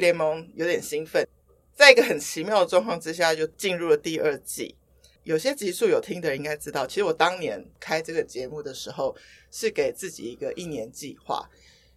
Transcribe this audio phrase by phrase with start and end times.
[0.00, 1.26] 联盟有点兴奋，
[1.74, 4.74] 在一个很奇妙的状况之下，就进入了第二季。
[5.22, 9.16] 有些集数有听的人应该知道，其实我当年开这个节目的时候，
[9.50, 11.48] 是给自己一个一年计划。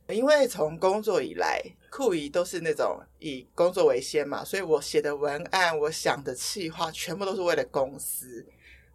[0.08, 8.46] 因为从工作以来，酷姨都是那种以工作为先嘛，所以我写的文案、我想的企划，全部都是为了公司。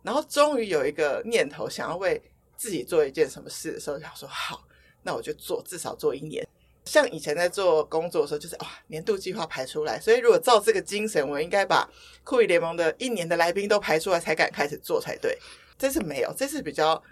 [0.02, 2.22] 然后终于有一个念头，想要为
[2.56, 4.66] 自己做一件什么事的时候，想说好，
[5.02, 6.48] 那我就做，至少做一年。
[6.84, 9.98] 像以前在做工作的时候，就是哇，年度计划排出来。
[10.00, 11.88] 所以如果照这个精神，我应该把
[12.24, 15.38] 酷姨联盟的一年的来宾都排出来，才敢开始做才对。
[15.78, 17.02] 这次没有，这次比较。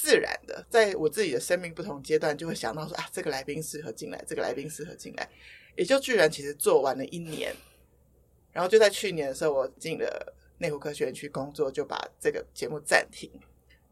[0.00, 5.28] 自然的，在我自己的生命不同阶段，就会想到说啊，这个来宾适合进来，这个来宾适合进来，
[5.74, 7.52] 也就居然其实做完了一年，
[8.52, 13.28] 然后就在去年的时候，我进了内湖科学园区工作，就把这个节目暂停。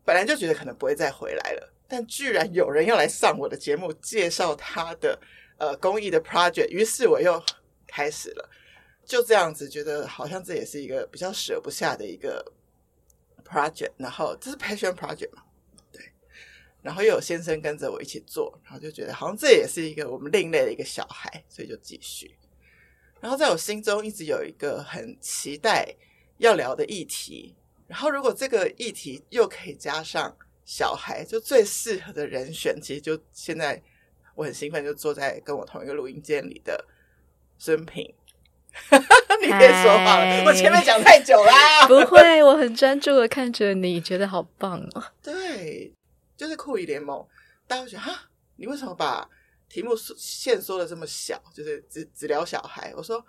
[0.05, 5.19] 本来就觉得可能不会再回来了，但居然有人要来上我的节目，介绍他的
[5.59, 7.43] 呃公益的 project，于是我又
[7.87, 8.51] 开始了，
[9.05, 12.53] 就这样子觉得好像这也是一个比较舍不下的一个
[13.45, 15.43] project，然后这是 passion project 嘛。
[15.93, 16.03] 对
[16.83, 22.37] 然后又有先生跟着我一起做，然后就觉得好像这也是一个我们另类的一个小孩，所以就继续。
[23.21, 25.95] 然后在我心中一直有一个很期待
[26.39, 27.57] 要聊的议题，
[27.87, 33.83] 然后如果这个议题又可以加上小孩，就最适合的人选，其实就现在
[34.35, 36.85] 我很兴奋，就坐在跟我同一个录音间里的
[37.57, 38.05] 孙平，
[39.41, 45.95] 你可以说话了，我前面讲太久啦， 不会，我很专注的看着你，觉得好棒哦， 对。
[46.37, 47.27] 就是酷姨联盟，
[47.67, 49.27] 大家会觉得哈，你为什么把
[49.71, 51.43] 题目限缩的这么小？
[51.55, 52.93] 就是只只聊小孩。
[52.95, 53.25] 我说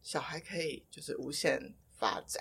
[0.00, 2.40] 小孩可以就是无限发展，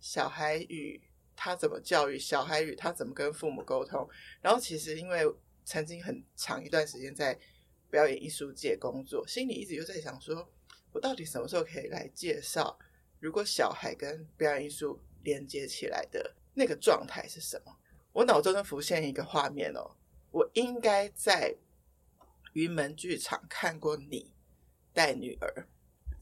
[0.00, 0.98] 小孩与
[1.44, 4.08] 他怎么教育，小孩与他怎么跟父母沟通。
[4.40, 5.22] 然后其实因为
[5.64, 7.36] 曾经很长一段时间在
[7.90, 10.48] 表演艺术界工作，心里一直就在想说，
[10.92, 12.78] 我到底什么时候可以来介绍，
[13.18, 17.76] 如果小孩跟表演艺术连接起来的那个状态是什么？
[18.12, 19.96] 我脑中就浮现一个画面哦，
[20.30, 21.56] 我应该在
[22.52, 24.32] 云门剧场看过你
[24.92, 25.66] 带女儿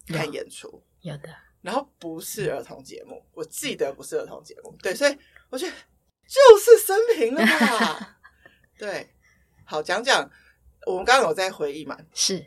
[0.07, 5.17] 看演出，有，有的，然后不是儿童节目，我记得不是儿童节目，对，所以
[5.51, 5.73] 我觉得
[6.27, 8.19] 就是生平了吧，
[8.79, 9.09] 对，
[9.65, 10.29] 好，讲讲
[10.87, 12.45] 我们刚刚有在回忆嘛， 是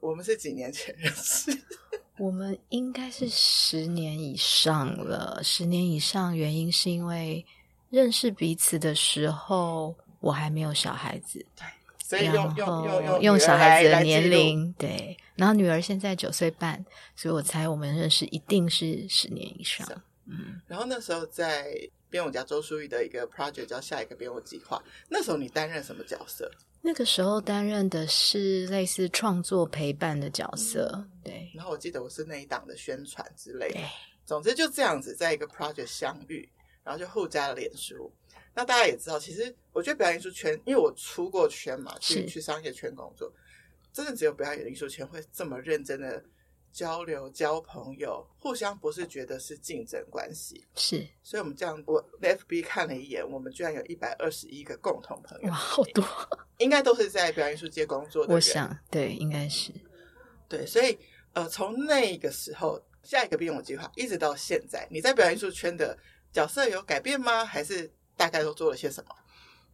[0.00, 1.50] 我们是几年前认识，
[2.18, 7.44] 我们应该是十年以上了，十年以上，原因是因为。
[7.90, 11.64] 认识彼此的时候，我还没有小孩子，对，
[12.08, 16.82] 所以用用用用，用，小孩子的年龄，对，然后女儿现在九岁半，
[17.14, 19.86] 所以我猜我们认识一定是十年以上。
[20.24, 21.66] 嗯，然后那时候在
[22.08, 26.50] 编舞家周淑玉的一个 project 叫下一个编舞计划，那时候你担任什么角色？
[26.80, 31.52] 那个时候担任的是类似创作陪伴的角色，嗯、对。
[31.54, 33.80] 然后我记得我是那一档的宣传之类的，
[34.24, 36.48] 总之就这样子，在一个 project 相遇。
[36.84, 38.10] 然后就互加了脸书，
[38.58, 43.32] 那大家也知道，其实我觉得表演艺术圈，因为我出过圈嘛，去去商业圈工作，
[43.92, 46.20] 真的只有表演艺术圈会这么认真的
[46.72, 51.06] 交流、交朋友，互相不是觉得是竞争关系，是。
[51.22, 56.04] 所以我们这样，我 FB 看了一眼，我们居然有一百二十一个共同朋友，哇，好多，
[56.58, 58.34] 应该都是在表演艺术界工作的。
[58.34, 59.70] 我想，对，应该是，
[60.48, 60.98] 对，所以
[61.32, 65.96] 呃，从那个时候，下一个编舞计划一直到现在，你在表演艺术圈的。
[66.30, 67.42] 角色有改变吗？
[67.42, 69.14] 还是大概都做了些什么？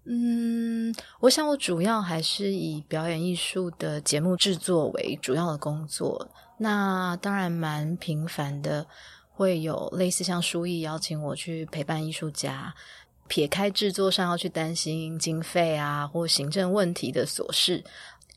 [0.04, 6.28] 嗯，我想我主要还是以表演艺术的节目制作为主要的工作。
[6.58, 8.86] 那当然蛮频繁的，
[9.32, 12.74] 会有类似像书艺邀请我去陪伴艺术家，
[13.28, 17.82] 撇开制作上要去担心经费啊或行政问题的琐事，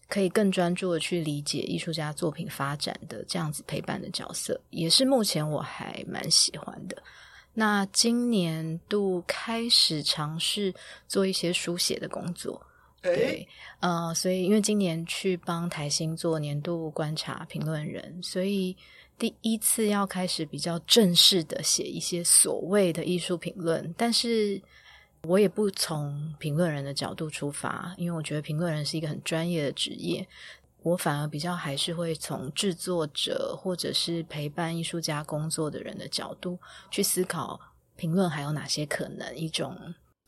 [0.07, 6.95] 可以更专注的去理解艺术家作品发展的这样子陪伴的角色，也是目前我还蛮喜欢的。
[7.59, 10.71] 那今年度开始尝试
[11.07, 12.61] 做一些书写的工作，
[13.01, 13.47] 对，
[13.79, 18.77] 呃，所以因为今年去帮台新做年度观察评论人，所以
[19.17, 24.61] 第一次要开始比较正式的写一些所谓的艺术评论，但是
[25.23, 30.27] 我也不从评论人的角度出发，因为我觉得评论人是一个很专业的职业。
[30.87, 36.57] 我反而比较还是会从制作者或者是陪伴艺术家工作的人的角度
[36.89, 37.59] 去思考
[37.95, 39.75] 评论还有哪些可能，一种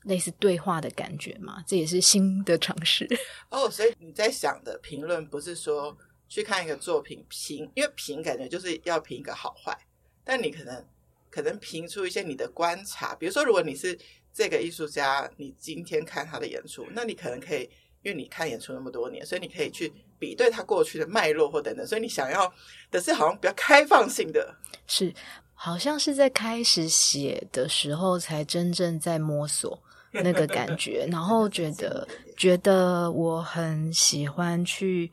[0.03, 3.07] 类似对话的感觉嘛，这也是新的尝试。
[3.49, 5.97] 哦，所以你在想的评论不是说
[6.27, 9.77] 去看一个作品评，因为评感觉就是要评一个好坏，
[10.25, 10.85] 但你可能
[11.29, 13.97] 可能评出一些你的观察，比如说如果你是
[14.33, 17.69] 这个艺术家，你今天看他的演出，那你可能可以。
[18.01, 21.87] 因为你看演出那么多年，所以你可以去比对他过去的脉络或等等。
[21.87, 22.51] 所以你想要
[22.91, 24.53] 的是好像比较开放性的，
[24.85, 25.13] 是
[25.53, 29.81] 好像是在开始写的时候才真正在摸索
[30.11, 32.07] 那个感觉，然后觉得
[32.37, 35.11] 觉得我很喜欢去。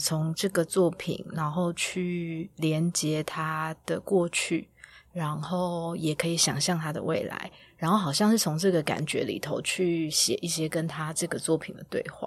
[0.00, 4.68] 从这个作品，然后去连接他的过去，
[5.12, 12.26] 然后也可以想象他的未来，然后好像是从这个感觉里头去写一些跟他这个作品的对话。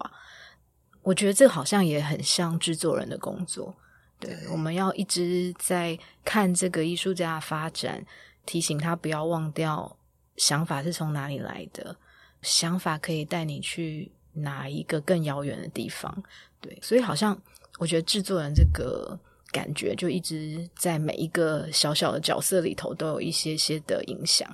[1.07, 3.73] 我觉得这好像也很像制作人的工作。
[4.19, 8.05] 对，对，我们要一直在看这个艺术家的发展，
[8.45, 9.97] 提醒他不要忘掉
[10.35, 11.95] 想法是从哪里来的，
[12.41, 16.23] 想法可以带你去哪一个更遥远的地方。
[16.59, 17.39] 对，所以好像。
[17.79, 19.15] 我觉得制作人这个
[19.51, 24.49] 感觉就一直在每一个小小的角色里头都有一些些的影响。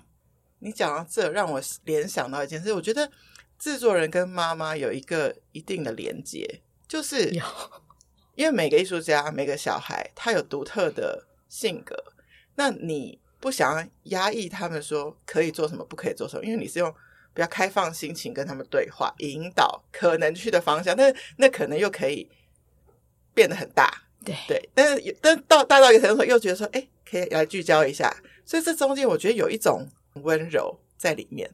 [0.59, 3.09] 你讲到这，让我联想到一件事，我觉得
[3.63, 7.31] 制作人跟妈妈有一个一定的连接，就是
[8.35, 11.95] 因为每个艺术家、每个小孩他有独特的性格，
[12.55, 16.93] 那你不想要压抑他们说可以做什么，不可以做什么，因为你是用
[17.33, 22.29] 比较开放心情跟他们对话，引导可能去的方向，但是那可能又可以。
[23.35, 23.91] 变得很大，
[24.23, 28.15] 对对，但是但到大到一个程度，又觉得说，哎，可以来聚焦一下。
[28.45, 29.89] 所以这中间，我觉得有一种
[30.21, 31.49] 温柔在里面。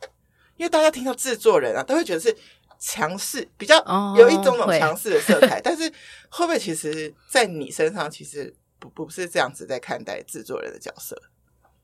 [0.59, 2.35] 因为大家听到制作人啊，都会觉得是
[2.77, 3.77] 强势，比较
[4.17, 5.57] 有一种种强势的色彩。
[5.57, 5.89] 哦、但是
[6.29, 11.17] 会不会其实，在你身上，其实不不是这样子在看待制作人的角色？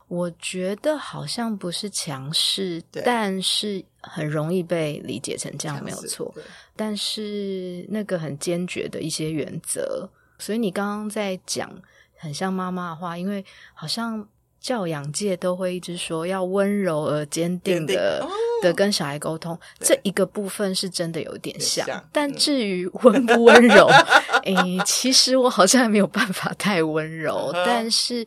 [0.10, 6.36] 我觉得好像不是强势，但是很容易被理解成这样，没有错。
[6.76, 11.74] 但是那个很坚决的一些原则，所以你刚刚在讲
[12.18, 13.44] 很像妈妈的话，因为
[13.74, 14.28] 好像
[14.60, 18.28] 教养界都会一直说要温柔而坚定的
[18.66, 21.86] 的跟小孩沟通，这一个部分是真的有点像。
[21.86, 23.88] 像但至于温不温柔，
[24.44, 28.26] 诶，其实我好像还没有办法太温柔，但是。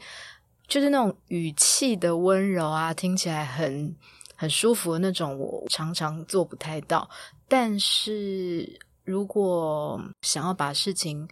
[0.68, 3.96] 就是那种语气的温柔啊，听起来很
[4.36, 7.08] 很舒服的那种，我常常做不太到。
[7.48, 11.26] 但是如果想要把事情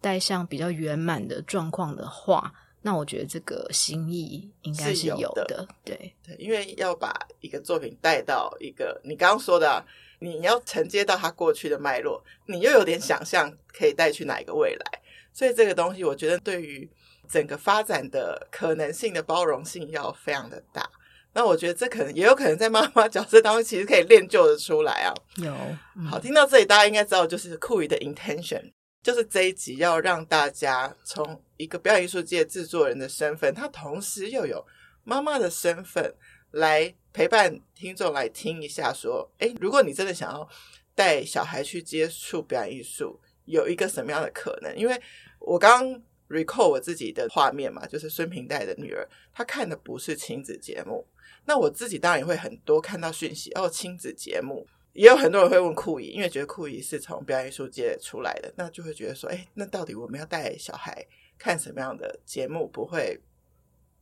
[0.00, 2.52] 带向比较圆满的状况的话，
[2.82, 5.22] 那我觉得这个心意应该是有的。
[5.22, 9.84] 有的对对，因为要把一个作品带到一个你刚刚说的，
[10.18, 15.00] 你要承接到它过去的脉络，你又有点想象可以带去哪一个未来，
[15.32, 16.90] 所以这个东西我觉得对于。
[17.32, 20.90] 整个发展的可能性的包容性要非常的大，
[21.32, 25.14] 那我觉得这可能也有可能在妈妈角色当中，其实可以练就的出来啊。
[25.36, 25.54] 有，
[25.94, 34.64] 嗯、好，听到这里，大家应该知道，就是酷鱼的 intention，就是这一集要让大家从一个表演艺术界制作人的身份，他同时又有
[35.04, 36.14] 妈妈的身份，
[36.52, 40.48] 来陪伴听众来听一下，说，诶，如果你真的想要
[40.94, 44.76] 带小孩去接触表演艺术，有一个什么样的可能？
[44.76, 45.00] 因为
[45.38, 46.02] 我刚。
[46.30, 49.04] recall 我自己的画面嘛，就是孙平带的女儿，
[49.34, 51.04] 她看的不是亲子节目。
[51.44, 61.04] 那我自己当然也会很多看到讯息哦，亲子节目也有很多人会问酷姨，因为觉得酷姨是从表演艺术界出来的，那就会觉得说，哎，那到底我们要带小孩
[61.40, 63.18] 看什么样的节目，不会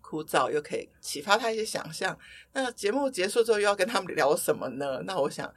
[0.03, 2.19] 枯燥，又可以启发他一些想象？
[2.53, 5.01] 那节目结束之后又要跟他们聊什么呢？
[5.07, 5.51] 那我想，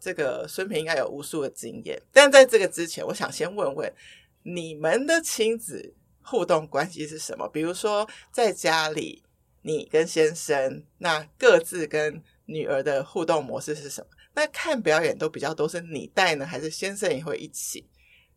[0.00, 3.92] 这个孙平应该有无数的经验，但在这个之前，我想先问问
[4.42, 5.94] 你们的亲子。
[6.28, 7.48] 互动关系是什么？
[7.50, 9.22] 比如说，在家里，
[9.62, 14.08] 你跟先生那各自跟女儿的互动模式是什么？
[14.34, 17.86] 那看表演都比较多是你带呢，还是先生也会一起？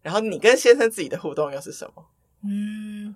[0.04, 2.06] 然后你跟先生自己的互动又是什么？
[2.44, 3.16] 嗯，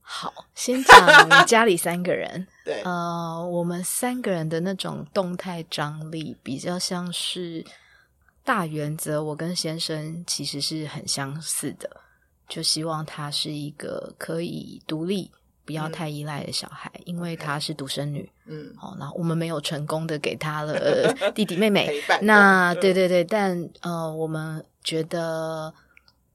[0.00, 2.46] 好，先讲家里三个人。
[2.64, 7.64] 对，呃，我们三个人的那种动态张力比较像是
[8.44, 11.88] 大原则，我跟先生其实是很相似的。
[12.48, 15.28] 就希望他是一个可以独立、
[15.64, 18.30] 不要太依赖的小孩，嗯、因为他是独生女。
[18.46, 21.90] 嗯，好，那我们没有成功的给他了 弟弟妹妹。
[22.22, 25.74] 那对对对，但呃，我们觉得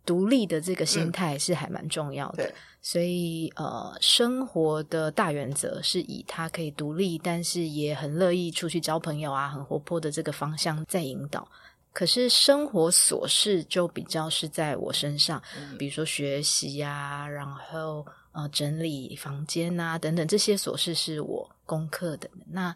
[0.06, 2.44] 独立的这个心态是还蛮重要的。
[2.46, 11.48] 嗯、所以呃，生活的大原则是以他可以独立，但是也很乐意出去交朋友啊，很活泼的这个方向在引导。
[11.94, 22.30] 可是生活琐事就比较是在我身上，嗯、比如说学习啊，然后呃整理房间啊等等，这些琐事是我功课的。
[22.50, 22.74] 那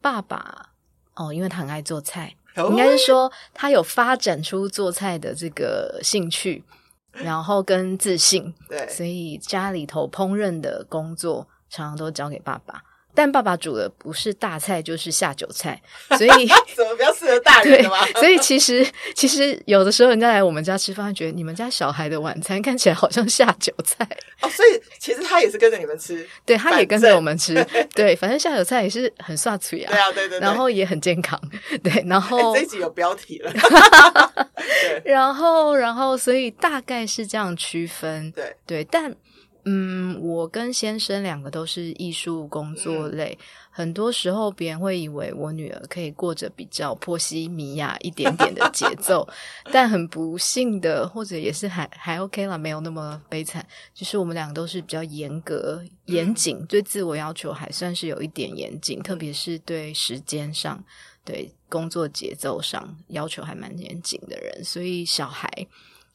[0.00, 0.70] 爸爸
[1.14, 6.64] 哦，因为他很爱做菜，哦、应该是说他有发展出做菜的这个兴趣，
[7.12, 12.82] 然后跟自信，对，所以家里头烹饪的工作常常都交给爸爸。
[13.14, 15.80] 但爸爸煮的不是大菜就是下酒菜，
[16.16, 17.84] 所以怎么比较适合大人？
[18.16, 24.06] 所以其实其实有的时候人家来我们家吃饭，觉得你们家小孩的晚餐看起来好像下酒菜。
[24.40, 27.54] 哦，所以其实他也是跟着你们吃，对，他也跟着我们吃，
[27.94, 31.40] 对，反正下酒菜也是很刷嘴啊，对啊，对对，然后也很健康，
[31.84, 33.52] 对，然后这一集有标题了，
[35.02, 38.56] 对，然后然后所以大概是这样区分，对。
[38.66, 39.14] 对，但。
[39.64, 49.24] 嗯，我跟先生两个都是艺术工作类，嗯、很多时候别人会以为我女儿可以过着比较波西米亚一点点的节奏，
[49.70, 53.64] 但很不幸的，或者也是还还 OK 啦，没有那么悲惨。
[53.94, 60.82] 就是我们两个都是比较严格、严谨，嗯、对自我要求还算是有一点严谨，特别是对时间上、
[61.24, 65.48] 对工作节奏上要求还蛮严谨的人，所以小孩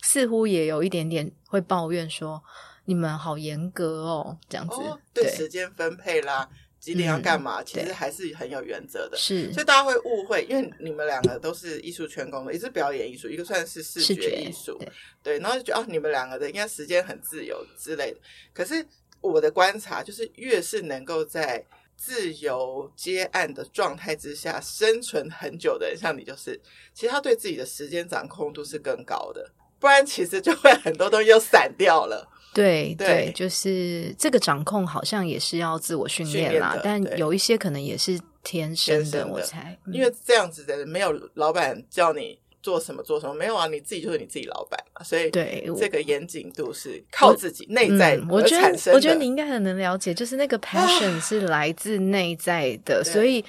[0.02, 2.44] 似乎也有一点点会抱怨说。
[2.88, 9.18] 你们好严格哦，这样子、哦、对，对时间分配啦，几点要干嘛，嗯、其实还是很有原则的。
[9.18, 14.92] 是，所以大家会误会，因为你们两个都是艺术圈工作，一个是表演艺术，一个算是视觉艺术，对，
[15.22, 18.20] 对，然后就觉得哦，你们两个的应该时间很自由之类的。
[18.54, 18.86] 可是
[19.20, 21.62] 我的观察就是，越是能够在
[21.98, 26.58] 自由接案的状态之下生存很久的人，像你就是，
[26.94, 32.26] 其实他对自己的时间掌控度是更高的，不然其实就会很多东西又散掉了。
[32.58, 39.78] 对对，就是这个掌控好像也是要自我训练啦，但有一些可能也是天生的，生的我猜。
[39.94, 53.46] 因为这样子的没有老板叫你做什么做什么，没有啊，你自己就是你自己老板嘛，所以对这个严谨度是靠自己内在我觉得，我觉得你应该很能了解，就是那个 passion 是来自内在的，所以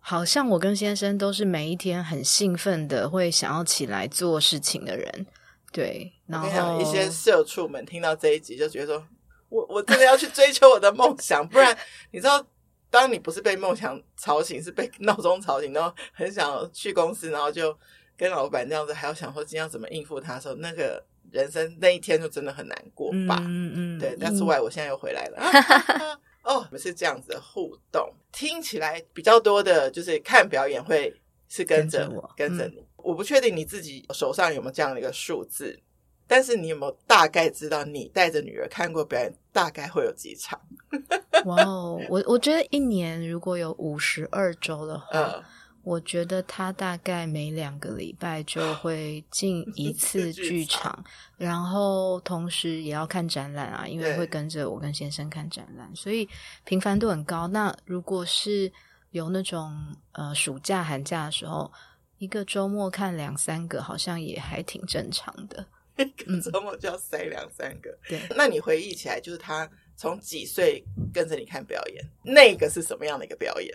[0.00, 5.26] 好像我跟先生都是每一天很兴奋的，会想要起来做事情的人。
[5.72, 9.06] 对，然后一些社畜们听到这一集就觉得说，
[9.48, 11.76] 我我真的要去追求我的梦想， 不然
[12.10, 12.44] 你知道，
[12.90, 17.76] 当你不是被梦想吵醒，是被闹钟吵醒，然后很想去公司，然后就
[18.16, 23.38] 跟老板这样子，还要想说今天要怎么应付他的时候，那个人生那一天就真的很难过吧？
[23.42, 24.16] 嗯嗯，对。
[24.18, 26.18] 但是外，我现在又回来了。
[26.42, 31.14] 哦，我们是这样子的互动，听起来比较多的就是看表演会
[31.48, 32.84] 是跟着我，跟着你。
[32.96, 35.80] 我不确定你自己手上有没有这样的一个数字，
[36.26, 40.60] 但是你有没有大概知道你带着女儿看过表演大概会有几场？
[41.46, 45.42] 哇哦，我我觉得一年如果有五十二周的话，嗯、
[45.84, 51.02] 我觉得他大概每两个礼拜就 会进一次剧场，
[51.36, 56.28] 然后同时也要看展览啊，因为会跟着我跟先生看展览，所以
[56.64, 57.46] 频繁度很高。
[57.46, 58.70] 那如果是
[59.10, 61.72] 有那种呃暑假寒假的时候。
[62.20, 65.64] 一个周末看两三个，好像也还挺正常的。
[65.96, 68.20] 一个周末就要塞两三个，嗯、对。
[68.36, 70.84] 那你回忆起来，就是他从几岁
[71.14, 73.72] 跟着你看表演，那个是什么样的一个表演？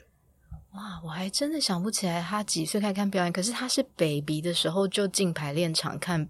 [0.74, 3.32] 哇，我还真的想不起来他几岁开始看表演。
[3.32, 6.28] 可是他是 baby 的时候就进排练场看，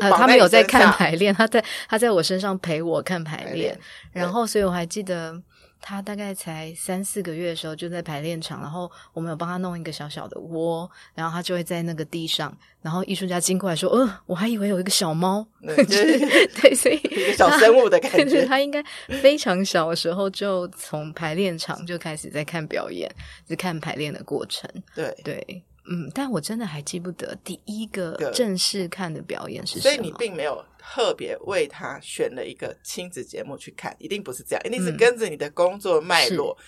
[0.00, 3.80] 呃，他没有在看排练，他在他在我身上陪我看排练，排练，
[4.12, 5.42] 然后所以我还记得。
[5.86, 18.46] 他大概才三四个月的时候就在排练场，然后我们有帮他弄一个小小的窝，然后他就会在那个地上，然后艺术家经过来说：“呃，我还以为有一个小猫。” 对，所以 一个小生物的感觉。
[18.46, 18.82] 他应该
[19.20, 23.14] 非常小的时候就从排练场就开始在看表演，
[23.46, 24.66] 是看排练的过程。
[24.94, 25.62] 对对。
[25.86, 29.94] 嗯，但我真的还记不得第一个正式看的表演是什么。
[29.94, 36.54] 所以你并没有特别为他选了一个亲子节目去看，一定不是这样，一定是跟着你的工作脉络。
[36.60, 36.64] 嗯、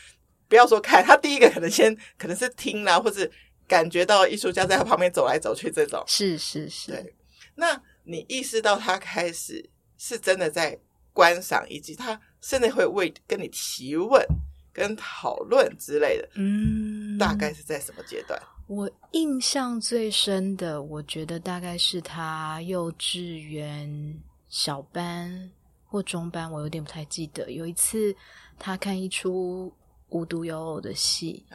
[0.49, 3.31] 不要说看他第一个，可能先可能是听啦，或是
[3.69, 6.03] 感觉到艺术家在他旁边走来走去这种。
[6.07, 6.91] 是是是。
[6.91, 7.15] 对，
[7.57, 9.69] 那你意识到他开始
[9.99, 10.79] 是真的在
[11.13, 14.27] 观赏，以及他甚至会为跟你提问、
[14.73, 16.29] 跟讨论之类的。
[16.35, 18.41] 嗯，大概是在什么阶段？
[18.67, 25.49] 我印象最深的，我觉得大概是他幼稚园小班
[25.87, 27.49] 或中班，我有点不太记得。
[27.53, 28.13] 有一次，
[28.59, 29.73] 他看一出
[30.09, 31.47] 无独有偶的戏，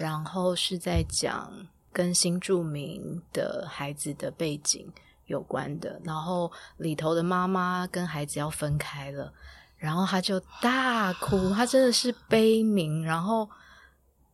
[0.00, 1.48] 然后是在讲
[1.92, 4.92] 跟新著名的孩子的背景
[5.26, 9.32] 有关的，然后里头的妈妈跟孩子要分开了，
[9.76, 13.04] 然后他就大哭，他真的是悲鸣。
[13.04, 13.48] 然后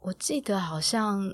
[0.00, 1.30] 我记得好像。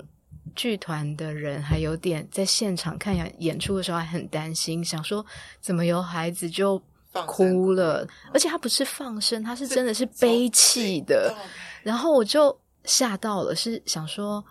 [0.55, 5.25] 剧团的人还有点在现场看演演出的时候还很担心，想说
[5.59, 6.81] 怎么有孩子就
[7.27, 11.35] 哭了，而且他不是放声，他是真的是悲泣的。
[11.83, 14.43] 然后我就吓到了，是想说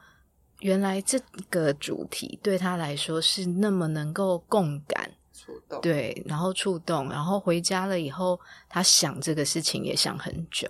[0.61, 1.19] 原来这
[1.49, 10.69] 个主题对他来说是那么能够共感、触动，对，然后触动，然后回家了以后，他想这个事情也想很久。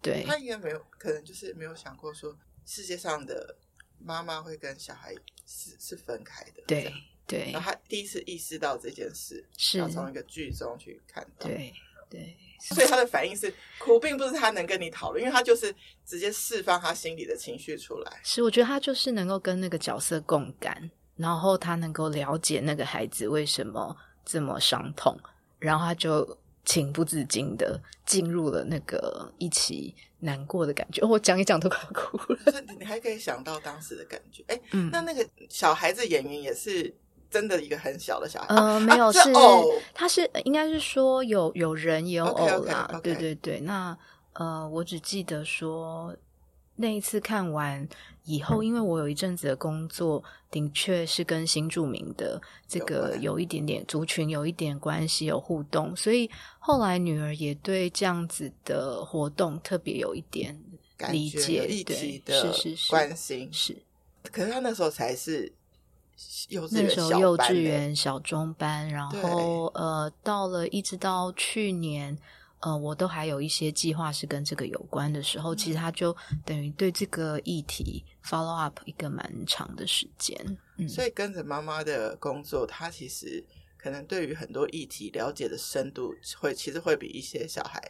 [0.00, 3.56] 对，他应该没有，可能就是没有想过说世界上的
[4.04, 5.14] 妈妈会跟小孩
[5.46, 6.62] 是是分开的。
[6.66, 6.92] 对
[7.26, 11.46] 对，然后他第一次意识到这件事，是要从一个剧中去看到。
[11.46, 11.72] 对
[12.10, 15.74] 对，所以他的反应是哭，并不是他能跟你讨论，因为他就是
[16.06, 18.20] 直接释放他心里的情绪出来。
[18.22, 25.18] 是，我觉得他就是能够跟那个角色共感，然后他能够了解那个孩子为什么这么伤痛，
[25.58, 26.38] 然后他就。
[26.64, 32.38] 情不自禁的进入了那个一起难过的感觉，哦、我讲一讲都快哭了。
[32.78, 36.92] 你还可以想到当时的感觉，哎、嗯，那那个小孩子演员也是
[37.30, 43.00] 真的一个很小的小孩，呃，没有、啊、是，偶他是应该是说有有人也有偶啦，okay, okay, okay.
[43.02, 43.60] 对对对。
[43.60, 43.96] 那
[44.32, 46.14] 呃，我只记得说
[46.78, 47.86] 那一次看完。
[48.24, 60.54] 以后，因为我有一阵子的工作，的确是跟新著名的这个有一点点族群有一点关系，有互动，所以后来女儿也对这样子的活动特别有一点
[61.10, 63.74] 理解，一体的是是是关心是。
[64.30, 65.50] 可是她那时候才是
[66.50, 72.18] 幼稚园，那时候幼稚园小中班，然后呃，到了一直到去年。
[72.60, 80.36] 呃，我都还有一些计划是跟这个有关的时候，其实他就等于对这个议题 follow up 一个蛮长的时间。
[80.76, 83.44] 嗯，所以跟着妈妈的工作，他其实
[83.76, 87.80] 可能对于很多议题了解的深度会其实会比一些小孩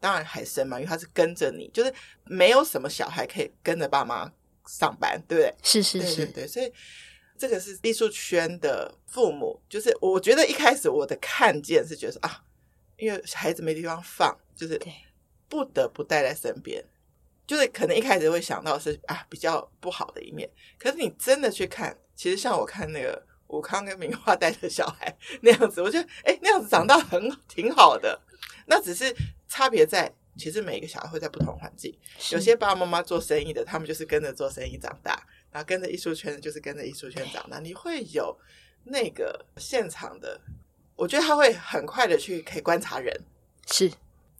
[0.00, 1.92] 当然还深嘛，因为他是跟着你，就是
[2.24, 4.32] 没有什么小孩可以跟着爸妈
[4.66, 5.54] 上班，对不对？
[5.62, 6.72] 是是是，对对对，所以
[7.36, 12.42] 这个是艺术圈的父母，就是我觉得一开始我的看见是觉得啊。
[12.98, 14.80] 因为孩子没地方放，就是
[15.48, 16.82] 不得不带在身边，
[17.46, 28.20] 就是可能一开始会想到是啊比较不好的一面，可是你真的去看，其实像我看那个武康跟明华带着小孩 那样子，我觉得哎那样子长大很挺好的，
[28.66, 29.14] 那只是
[29.46, 31.96] 差别在，其实每一个小孩会在不同环境，
[32.32, 38.36] 有些爸爸妈妈做生意的，他们就是跟着做生意长大，然后跟着艺术圈的就是跟着艺术圈长大，你会有
[38.84, 40.40] 那个现场的。
[40.96, 43.14] 我觉得他会很快的去可以观察人
[43.66, 43.90] 是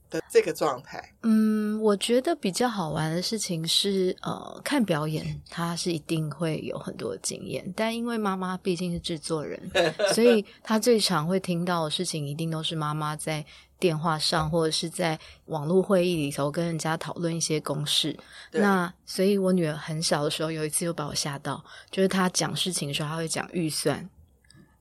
[0.08, 1.12] 的这个状态。
[1.22, 9.60] 嗯，我觉得比较好玩的事情是，呃，看表演他是一定会有很多经验，但因为妈妈毕竟是制作人，
[10.14, 13.44] 所以他最常会听到的事情一定都是妈妈在
[13.78, 18.16] 电话上或者是在网络会议里头跟人家讨论一些公事。
[18.52, 24.08] 那所以我女儿很小的时候有一次又把我吓到，就是她讲事情的时候，她会讲预算，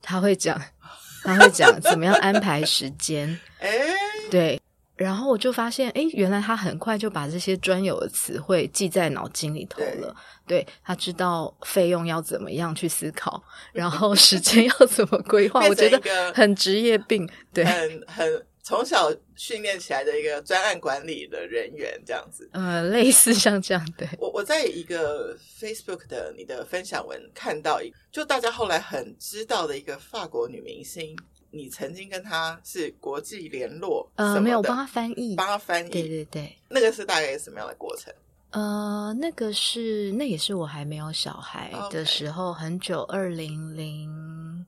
[0.00, 0.58] 她会讲。
[1.26, 3.68] 他会讲怎么样安排时间， 哎，
[4.30, 4.60] 对，
[4.94, 10.14] 然后我就发现，哎，原来他很快就把这些专有的词汇记在脑筋里头了。
[10.46, 15.60] 对，对，他知道费用要怎么样去思考，然后时间要怎么规划。
[15.68, 16.00] 我觉得
[16.32, 18.46] 很职业病，对，很很。
[18.66, 24.08] 从小训练起来的一个专案管理的人员，这样子，呃，类似像这样对。
[24.18, 31.16] 我我在一个 Facebook 的你的分享文看到一，就大家后来很知道的一个法国女明星，
[31.52, 38.12] 你曾经跟她是国际联络，呃，没有帮她翻译，帮她翻译，对对对，那个是大概什么样的过程？
[38.50, 44.66] 呃，那个是那也是我还没有小孩的时候.很久，二零零。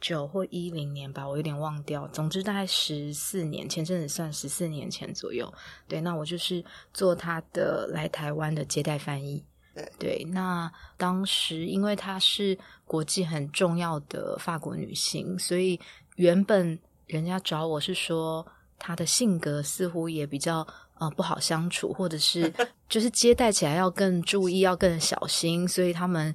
[0.00, 2.08] 九或一零年吧，我有点忘掉。
[2.08, 5.52] 总之大概十四年前，阵子算十四年前左右。
[5.86, 9.44] 对，那我就是做他的来台湾的接待翻译。
[9.74, 15.78] 对，对，那当时因为她是国际很重要的法国女性，所以
[16.16, 18.46] 原本人家找我是说
[18.78, 20.66] 她的性格似乎也比较
[20.98, 22.52] 呃不好相处，或者是
[22.88, 25.68] 就是接待起来要更注意，要更小心。
[25.68, 26.34] 所以他们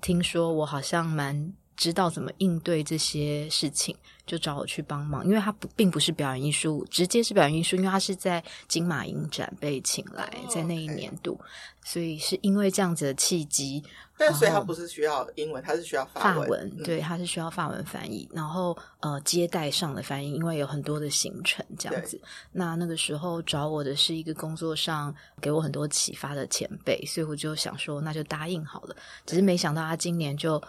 [0.00, 1.52] 听说我好像蛮。
[1.76, 3.94] 知道怎么应对这些事情，
[4.26, 5.24] 就找我去帮忙。
[5.26, 11.38] 因为他不并不是表演艺术，直接是表演艺术，因为他是在金马影展被请来，在那一年度，
[11.84, 13.84] 所以是因为这样子的契机。
[14.18, 16.42] 但所以他不是需要英文，他是需要法文。
[16.42, 18.26] 法文，对，他是需要法文翻译。
[18.32, 22.18] 然后呃，接待上的翻译，因为有很多的行程这样子。
[22.50, 28.96] 那那个时候找我的是一个工作上给我很多启发的前辈，所以我就想说，那就答应好了。
[29.26, 30.60] 只是没想到他今年就。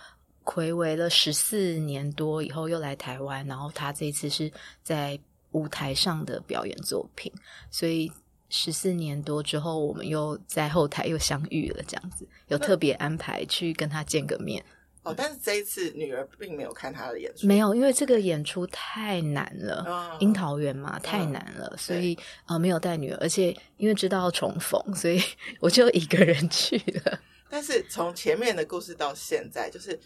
[0.48, 4.50] 睽违了十四年多以后又来台湾，然后他这一次是
[4.82, 5.20] 在
[5.52, 7.30] 舞台上的表演作品，
[7.70, 8.10] 所以
[8.48, 14.64] 十四年多之后，我们又在后台又相遇了，这样子有特别安排去跟他见个面。
[15.04, 25.22] 哦，但是这一次女儿并没有看他的演出，没有，因为这个演出太难了，哦、樱桃园嘛，太难了，哦、所以呃没有带女儿，而且因为知道要重逢，所以
[25.60, 27.20] 我就一个人去了。
[27.50, 30.00] 但是从前面的故事到现在，就是。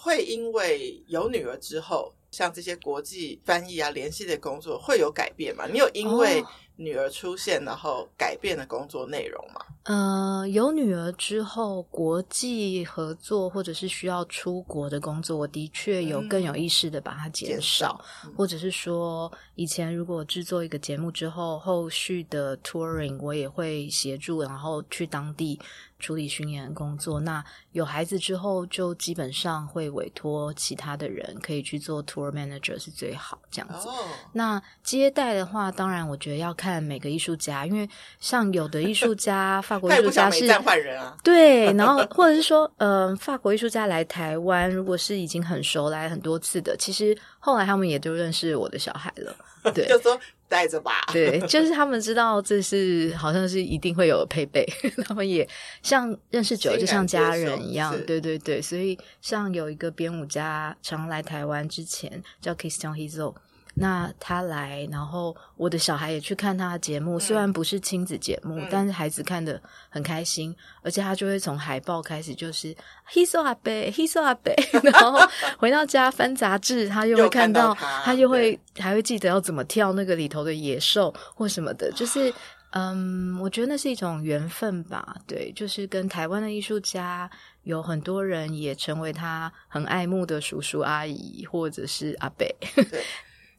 [0.00, 5.66] 会因为有女儿之后，像这些国际翻译啊、联系的工作会有改变吗？
[5.66, 6.42] 你有因为
[6.76, 9.60] 女儿出现，然后改变的工作内容吗？
[9.82, 18.00] 呃，有女儿之后，国际合作或者是需要出国的工作，我的确有更有意识的把它减少，
[18.36, 25.58] 或者是说，以前如果制作一个节目之后，后续的 touring 我也会协助，然后去当地。
[26.00, 33.88] 处理巡演的工作，那有孩子之后，就基本上会委托其他的人可以去做 tour manager 是最好这样子。
[33.88, 34.06] Oh.
[34.32, 49.36] 那接待的话，当然我觉得要看每个艺术家，因为像有的艺术家， 法国艺术家是换人啊，对， 然后或者是说，嗯、呃，法国艺术家来台湾，如果是已经很熟来很多次的，其实后来他们也都认识我的小孩了，
[49.74, 50.18] 对，就说。
[50.50, 54.66] 带着吧，对，就是他们知道这是好像是一定会有配备，
[55.04, 55.46] 他们也
[55.82, 63.34] 像认识久了就像家人一样，对对对，所以像有一个编舞家常来台湾之前叫 Christian Hizo。
[63.80, 72.74] 那他来，然后我的小孩也去看他的节目，嗯、虽然不是亲子节目，嗯、但是孩子看得很开心，而且他就会从海报开始就是
[73.12, 75.20] Hizo 阿伯，Hizo 阿伯，然后
[75.58, 82.34] 回到家翻杂志，他又会看到，他，他又会对还会记得要怎么跳那个里头的野兽或什么的，就是
[82.78, 87.28] 嗯，我觉得那是一种缘分吧，对，就是跟台湾的艺术家
[87.64, 92.46] 有很多人也成为他很爱慕的叔叔阿姨或者是阿伯。
[92.90, 93.02] 对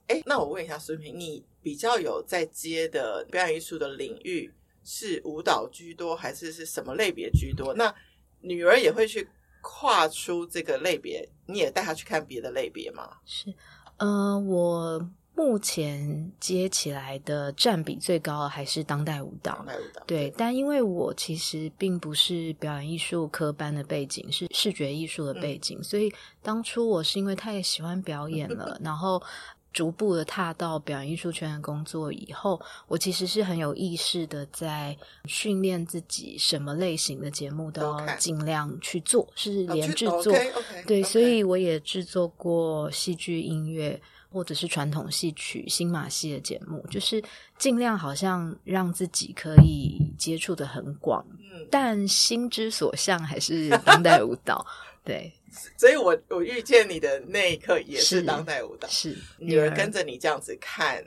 [0.08, 4.51] 哎，那我问一下苏平，你比较有在接的表演艺术的领域
[4.84, 7.73] 是舞蹈居多，还是是什么类别居多？
[7.73, 7.93] 那
[8.39, 9.27] 女儿也会去
[9.62, 13.17] 跨出这个类别，你也带她去看别的类别吗？
[13.25, 13.53] 是，
[13.97, 19.65] 呃，我目前接起来的占比最高的还是当代舞蹈。
[20.06, 29.23] 对，对，但因为我其实并不是表演艺术科班的背景，是视觉艺术的背景，嗯、所以当初我是因为太喜欢表演了， 然后。
[29.71, 40.34] 逐步的踏到表演艺术圈的工作以后，我其实是很有意识的在训练自己，什么类型的节目都要尽量去做是连制作。
[40.34, 47.21] Okay, okay, 对.所以我也制作过戏剧、音乐或者是传统戏曲、新马戏的节目，就是
[47.57, 54.65] 尽量好像让自己可以接触的很广，嗯，但心之所向还是当代舞蹈。
[55.03, 55.31] 对。
[55.75, 61.03] 所以我我遇见你的那一刻也是当代舞蹈，是，是女儿跟着你这样子看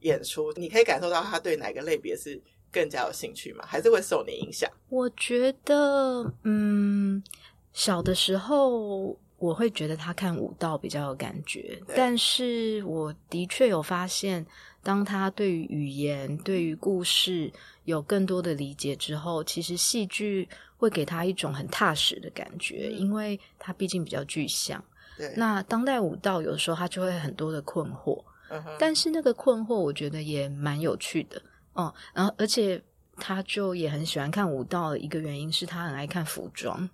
[0.00, 2.40] 演出，你可以感受到她对哪个类别是
[2.72, 3.62] 更加有兴趣吗？
[3.66, 4.70] 还是会受你影响？
[4.88, 7.22] 我觉得，嗯，
[7.74, 14.44] 小的时候我会觉得他看武道比较有感觉，但是我的确有发现，
[14.82, 17.52] 当他对于语言、对于故事
[17.84, 20.48] 有更多的理解之后，其实戏剧。
[20.78, 24.84] 会给他一种很踏实的感觉，因为他毕竟比较具象。
[25.16, 31.40] 对，那当代武道有时候他就会很多的困惑，嗯，但是那个困惑我觉得也蛮有趣的
[31.72, 31.94] 哦。
[32.12, 32.78] 然后，而且
[33.16, 36.86] 他就也很喜欢看武道的一个原因是他很爱看服装，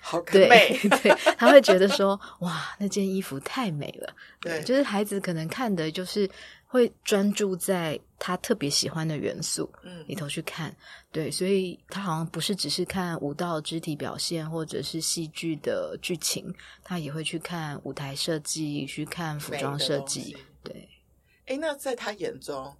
[0.00, 4.12] 好看美，对， 对，他会觉得说哇，那件衣服太美了。
[4.40, 6.28] 对，就是孩子可能看的就是。
[6.72, 10.76] 会专注在他特别喜欢的元素嗯里头去看，嗯、
[11.10, 20.88] 对，所以他好像不是只是看舞蹈肢体表现或者是戏剧的剧情，他也会去看舞台设计，去看服装设计，对。
[21.46, 22.72] 哎，那在他眼中，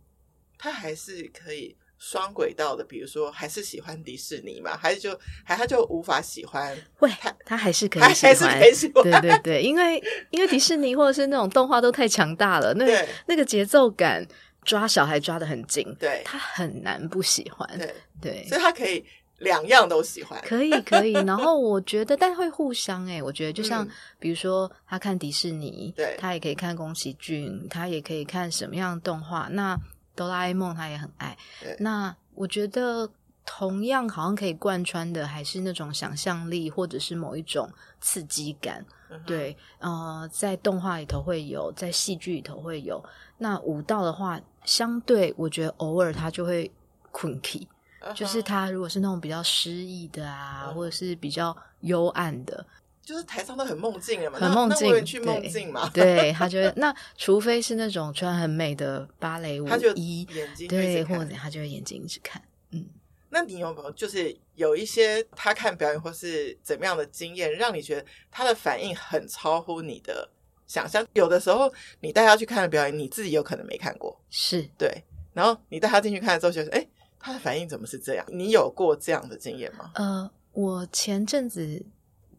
[0.56, 1.76] 他还是可以。
[2.02, 4.74] 双轨道的，比如说，还是喜欢迪士尼嘛？
[4.74, 6.74] 还是就还他就无法喜欢？
[6.94, 9.04] 会，他他还是可以喜欢，还是可以喜欢。
[9.04, 14.26] 对对对，因为因为迪士尼或者是那种动画都太强大了，那对那个节奏感
[14.64, 17.68] 抓小孩抓的很紧，对，他很难不喜欢。
[17.78, 19.04] 对对，所以他可以
[19.40, 21.12] 两样都喜欢，可以可以。
[21.12, 29.78] 然后我觉得，但会互相哎、欸，我觉得就像、嗯、比如说，他看迪士尼，对，他也可以看宫崎骏，他也可以看什么样的动画那。
[30.20, 31.35] 哆啦 A 梦他也很爱，
[31.78, 33.11] 那我觉得
[33.46, 37.66] 同样好像可以贯穿的还是那种想象力或者是某一种
[38.02, 43.02] 刺激感，嗯、对，呃，在动画里头会有，在戏剧里头会有。
[43.38, 46.70] 那舞蹈的话，相对我觉得偶尔他就会
[47.11, 47.66] 困 key
[48.14, 52.66] 就是他如果是那种比较诗意的啊，嗯、或者是比较幽暗的。
[53.11, 55.90] 就是台上都很梦境了嘛，很梦境，那去梦境嘛？
[55.92, 62.40] 对，对他觉得那除非是那种穿很美的芭蕾舞衣，眼睛对，或者他就会眼睛一直看。
[62.70, 62.87] 嗯，
[63.29, 70.31] 那你有没有就是有一些他看表演或是怎么样的经验，让你觉得他的反应很超乎你的
[70.68, 71.05] 想象？
[71.14, 71.68] 有的时候
[71.99, 75.03] 你带他去看的表演，你自己有可能没看过，是对。
[75.33, 76.87] 然后你带他进去看的时候，觉得哎，
[77.18, 78.25] 他的反应怎么是这样？
[78.29, 79.90] 你有过这样的经验吗？
[79.96, 81.85] 呃，我前阵子。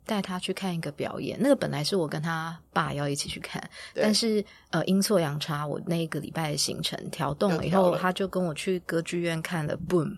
[0.05, 1.37] 带他去看一个表演。
[1.39, 3.61] 那个本来是我跟他爸要一起去看，
[3.93, 10.09] 但是呃阴错阳差，我那一个礼拜的行程调动了以后，他就跟我去歌剧院看了《Boom》，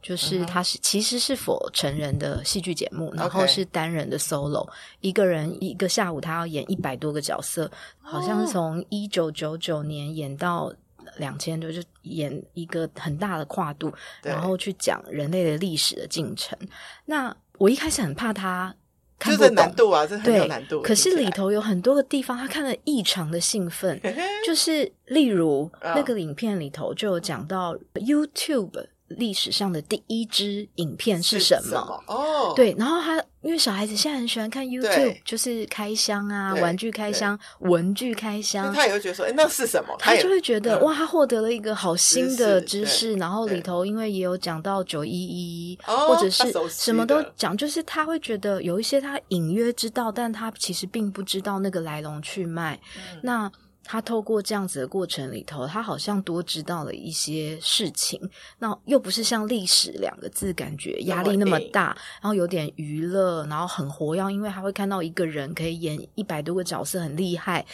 [0.00, 0.80] 就是他是、uh.
[0.82, 4.68] 其实是 for 成人的戏剧节目，然后是单人的 solo.
[5.00, 10.72] 一个人一个下午他要演一百多个角色，好像是从一九九九年演到。
[11.16, 16.56] 两千多就演一个很大的跨度，然后去讲人类的历史的进程。
[17.04, 18.74] 那我一开始很怕他
[19.22, 20.82] 看不懂，难度啊，这很有难度。
[20.82, 24.00] 可是里头有很多个地方，他看了异常的兴奋，
[24.44, 28.86] 就是例如那个影片里头就有讲到 YouTube。
[29.12, 32.04] 历史上的第一支影片是什么？
[32.06, 39.94] 哦，对，然后他因为小孩子现在很喜欢看 YouTube，就是开箱啊，玩具开箱、文具开箱，他也会觉得说，哎，那是什么？
[39.98, 43.14] 他就会觉得、嗯、哇，他获得了一个好新的知识。
[43.14, 52.78] 然后里头因为也有讲到九一一，或者是什么都讲，就是他会觉得有一些他隐约知道，但他其实并不知道那个来龙去脉。
[52.96, 53.52] 嗯、那。
[53.84, 58.20] 他透过这样子的过程里头，他好像多知道了一些事情。
[58.58, 67.66] 那又不是像历史两个字，感觉压力那么大，然后有点娱乐，然后很活跃，因为他会看到一个人可以演一百多个角色，很厉害。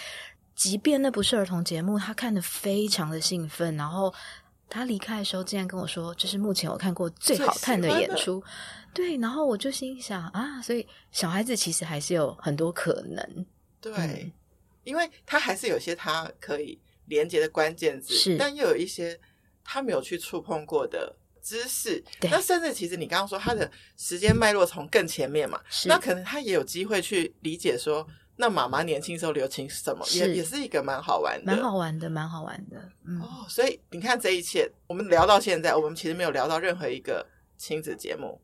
[0.55, 3.77] 即便那不是儿童节目，他看得非常的兴奋。
[3.77, 4.13] 然后
[4.69, 8.43] 他离开的时候，竟然跟我说：“这是目前我看过最好看的演出。”
[8.95, 13.47] 对，然后我就心想啊，所以小孩子其实还是有很多可能。
[13.81, 13.93] 对。
[13.95, 14.33] 嗯
[14.89, 19.21] 因为他还是有些他可以连接的关键字，是，但又有一些
[19.63, 22.03] 他没有去触碰过的知识。
[22.23, 32.77] 那甚至其实你刚刚说他的时间脉络从更前面嘛，是，那可能他也有机会去理解说，那妈妈年轻时候流行什么，也也是一个蛮好玩的，蛮好玩的，蛮好玩的。
[33.07, 37.27] 嗯，哦，所以你看这一切，我们聊到现在，我们其实没有聊到任何一个
[37.59, 38.41] 亲子节目。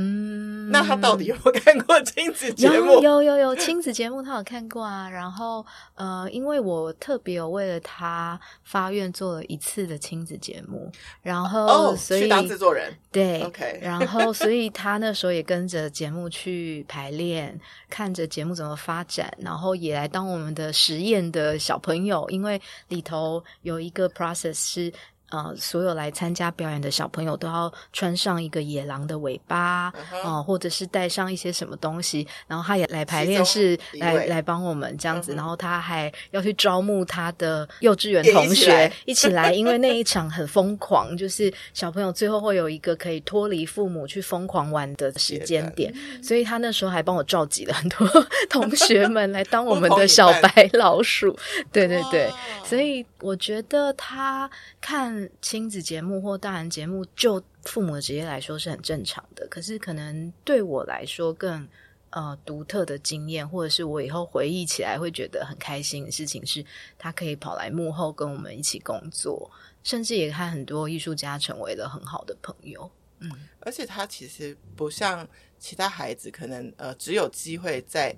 [0.00, 3.02] 嗯，那他到底有没有看过亲子节目？
[3.02, 5.10] 有有有有亲子节目，他有看过啊。
[5.10, 10.88] 然后呃，因为我特别有为了他发愿做了一次的亲子节目，
[11.20, 13.80] 然后、哦、所以去当制作人对，OK。
[13.82, 17.58] 然后 所以他那时候也跟着节目去排练，
[17.90, 24.92] 看着节目怎么发展，然后也来当我们的实验的小朋友，因为里头有一个 process 是。
[25.30, 30.26] 呃，所有来参加表演的小朋友都要穿上一个野狼的尾巴啊、uh -huh.
[30.26, 35.36] 呃，或者是带上一些什么东西，然后他也来排练室来来帮我们这样子，uh -huh.
[35.36, 45.92] 然后他还要去招募他的幼稚园同学一起来，因为那一场很疯狂，就是小朋友最后会有一个可以脱离父母去疯狂玩的时间点，
[46.24, 48.08] 所以他那时候还帮我召集了很多
[48.48, 51.38] 同学们来当我们的小白老鼠，
[51.70, 52.32] 对对对，
[52.64, 54.48] 所以我觉得他
[54.80, 55.17] 看。
[55.40, 59.46] 亲子节目或大人节目，就父母的职业来说是很正常的。
[59.48, 61.66] 可是，可能对我来说更
[62.10, 66.64] 呃独特的经验，或者是我以后回忆起来会觉得很开心的事情，是
[66.98, 69.50] 他可以跑来幕后跟我们一起工作，
[69.84, 72.90] 甚至也和很多艺术家成为了很好的朋友。
[73.20, 75.26] 嗯，而且他其实不像
[75.58, 78.14] 其他孩子，可能呃只有机会在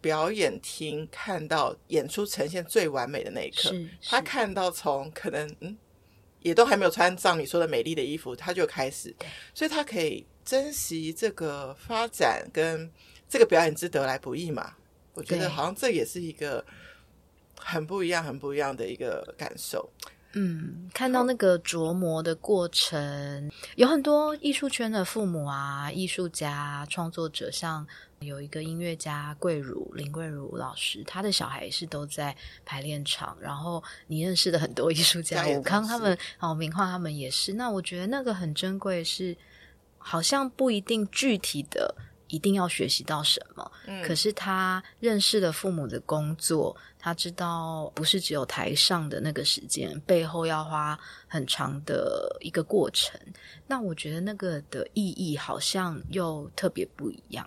[0.00, 5.76] 表演厅看到演出呈现最完美的那一刻，他看到从可能嗯。
[6.42, 9.14] 也都还没有穿上你说的美丽的衣服，他就开始，
[9.54, 12.90] 所以他可以珍惜这个发展跟
[13.28, 14.74] 这个表演之得来不易嘛。
[15.14, 16.64] 我觉得好像这也是一个
[17.58, 19.90] 很不一样、很不一样的一个感受。
[20.34, 27.86] 嗯，看到那个琢磨的过程，有很多艺术圈的父母啊、艺术家、创作者，像
[28.20, 33.36] 有一个音乐家桂如林桂如老师，他的小孩是都在排练场。
[33.40, 37.52] 然后你认识的很多艺术家，武康他们、哦，明樺他们也是。
[37.54, 39.36] 那我觉得那个很珍贵，是
[39.98, 41.94] 好像不一定具体的。
[42.28, 43.72] 一定要学习到什么？
[43.86, 53.20] 嗯，可是他认识了父母的工作，他知道不是只有台上的那个时间，背后要花很长的一个过程。
[53.66, 57.44] 那我觉得那个的意义好像又特别不一样。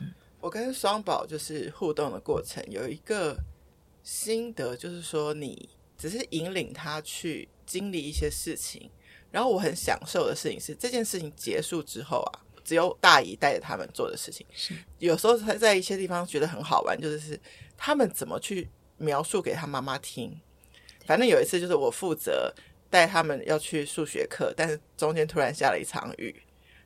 [0.00, 3.36] 嗯，我跟双宝就是互动的过程有一个
[4.02, 8.90] 心得，就是说你只是引领他去经历一些事情，
[9.30, 12.48] 然后我很享受的事情是这件事情结束之后啊。
[12.64, 17.40] 只有大姨带着他们做的事情，是有时候他在一些地方觉得很好玩，就是
[17.78, 18.68] 他们怎么去
[18.98, 20.38] 描述给他妈妈听。
[21.06, 22.52] 反正有一次就是我负责
[22.90, 26.34] 带他们要去数学课，但是中间突然下了一场雨，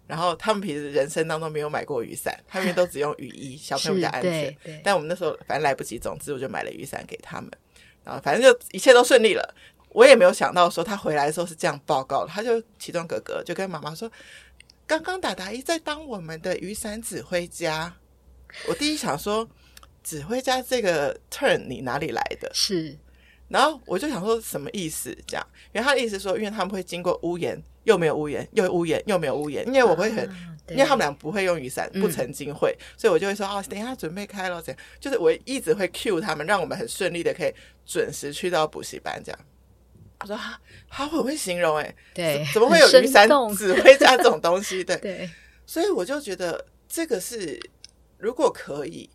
[0.06, 4.56] 然后他们平时人生当中没有买过雨伞，他们都只用雨衣， 小朋友比较安全。
[4.84, 7.50] 但我们那时候反正来不及，总之我就买了雨伞给他们，
[8.04, 9.54] 然后反正就一切都顺利了。
[9.88, 14.10] 我也没有想到说他回来的时候是这样报告，他就其中哥哥就跟妈妈说。
[14.84, 17.94] 刚刚达达一在当我们的雨伞指挥家，
[18.68, 19.48] 我第一想说，
[20.02, 22.50] 指挥家这个 turn 你哪里来的？
[22.54, 22.96] 是，
[23.48, 25.16] 然后我就想说什么意思？
[25.26, 37.52] 这样，因为他的意思说，因为他们会经过屋檐，又没有屋檐，又屋檐，又没有屋檐，因为我会很，啊、因为他们俩不会用雨伞，不曾经会，嗯、所以我就会说，哦，等一下准备开了，这样，就是我一直会 cue 他们，让我们很顺利的可以
[37.84, 39.38] 准时去到补习班，这样。
[40.20, 44.84] 我说他他很会形容哎，对，怎么会有雨伞指挥家这种东西？
[44.84, 45.30] 对对，
[45.66, 47.60] 所以我就觉得这个是
[48.18, 49.10] 如果可以，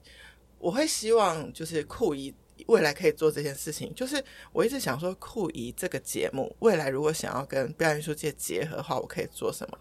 [0.60, 2.34] 我会希望就是酷姨
[2.66, 3.94] 未来可以做这件事情。
[3.94, 9.78] 就是我一直想说，酷姨这个节目未来如果想要跟表演艺术界结合的话，我可以做什么？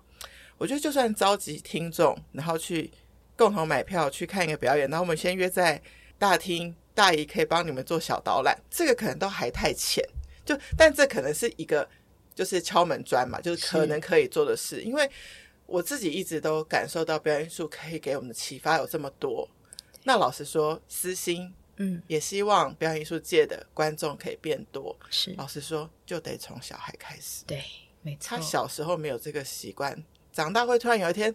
[0.58, 2.90] 我觉得就算召集听众，然后去
[3.36, 5.80] 共同买票去看一个表演，然后我们先约在
[6.18, 10.02] 大厅，大姨可以帮你们做小导览，这个可能都还太浅。
[10.44, 11.86] 就，但这可能是一个，
[12.34, 14.80] 就是敲门砖嘛，就是可能可以做的事。
[14.80, 15.10] 因为
[15.66, 19.48] 我自己一直都感受到表演艺术可以给我们的启发有这么多。
[20.08, 24.96] 那老实说，私心，嗯，也希望表演艺术界的观众可以变多。
[25.10, 27.44] 是，老实说，就得从小孩开始。
[27.44, 27.60] 对，
[28.02, 28.36] 没错。
[28.36, 30.00] 他小时候没有这个习惯，
[30.32, 31.34] 长大会突然有一天，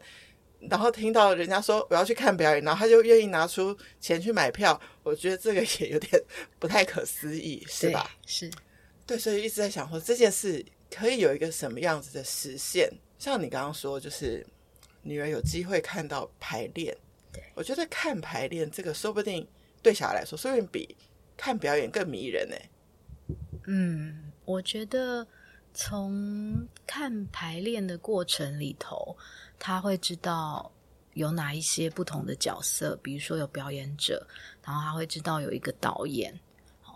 [0.70, 4.80] 然后听到人家说我要去看表演，然后他就愿意拿出钱去买票。
[5.04, 6.24] 我觉得这个也有点
[6.58, 8.10] 不太可思议，是吧？
[8.26, 8.50] 是。
[9.06, 12.90] 对，所以一直在想说这件事可以有一个什么样子的实现。
[13.20, 14.48] 像你刚刚说，就是
[15.02, 16.96] 女儿有机会看到排练，
[17.32, 19.48] 对，我觉得看排练这个说不定
[19.82, 20.96] 对小孩来说，说不定比
[21.38, 22.56] 看表演更迷人呢。
[23.68, 25.26] 嗯，我觉得
[25.74, 29.16] 从看排练的过程里头，
[29.58, 30.72] 他会知道
[31.14, 34.28] 有哪一些不同的角色，比如说有表演者，
[34.66, 36.40] 然后他会知道有一个导演。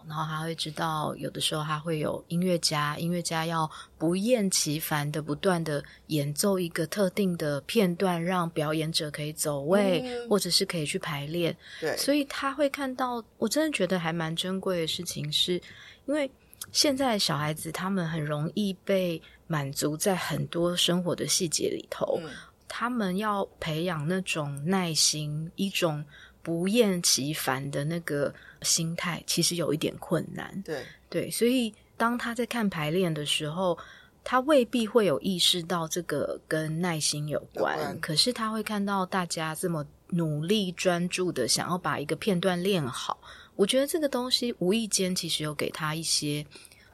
[0.07, 11.55] 然后他会知道，有的时候他会有音乐家，音乐家要不厌其烦的不断的演奏一个特定的片段，让表演者可以走位，嗯、或者是可以去排练。
[11.79, 15.61] 对，所以他会看到，我真的觉得还蛮珍贵的事情是，是
[16.05, 16.29] 因为
[16.71, 22.29] 现在小孩子他们很容易被满足在很多生活的细节里头，嗯、
[22.67, 26.03] 他们要培养那种耐心，一种。
[26.45, 28.31] 不厌其烦的那个
[28.65, 30.61] 心态，其实有一点困难。
[30.63, 33.77] 对对，所以当他在看排练的时候，
[34.23, 37.77] 他未必会有意识到这个跟耐心有关。
[37.77, 37.99] 有关。
[38.01, 43.17] 可是他会看到大家这么努力专注的想要把一个片段练好，
[43.55, 46.45] 我觉得这个东西无意间其实有给他一些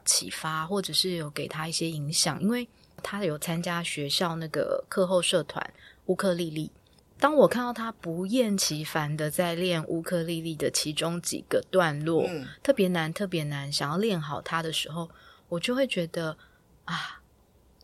[0.04, 2.68] 启发，或者是有给他一些影响，因为
[3.02, 5.74] 他有参加学校那个课后社团
[6.06, 6.70] 乌克丽丽。
[7.22, 15.08] 当我看到他不厌其烦的在练乌克丽丽的其中几个段落，嗯、特别难，特别难，想要练好它的时候，
[15.48, 16.36] 我就会觉得
[16.84, 17.22] 啊，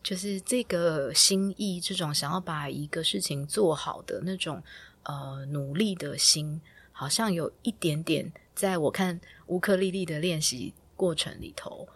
[0.02, 4.60] 就是这个心意，这种想要把一个事情做好的那种
[5.04, 11.86] 呃努力的心，好像有一点点在我看乌克丽丽的练习过程里头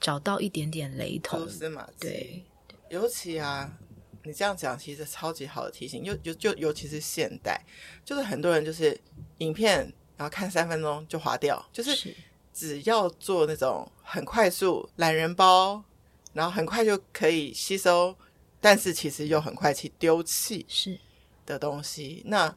[0.00, 1.46] 找到一点点雷同，
[2.00, 2.44] 对，
[2.88, 3.78] 尤其啊。
[4.22, 7.58] 你这样讲其实超级好的提醒，又就就尤其是现代，
[8.04, 8.98] 就是很多人就是
[9.38, 9.78] 影片，
[10.16, 12.14] 然后看三分钟就划掉，就是
[12.52, 15.82] 只要做那种很快速懒人包，
[16.34, 18.14] 然后很快就可以吸收，
[18.60, 20.98] 但是其实又很快去丢弃是
[21.46, 22.22] 的东西。
[22.26, 22.54] 那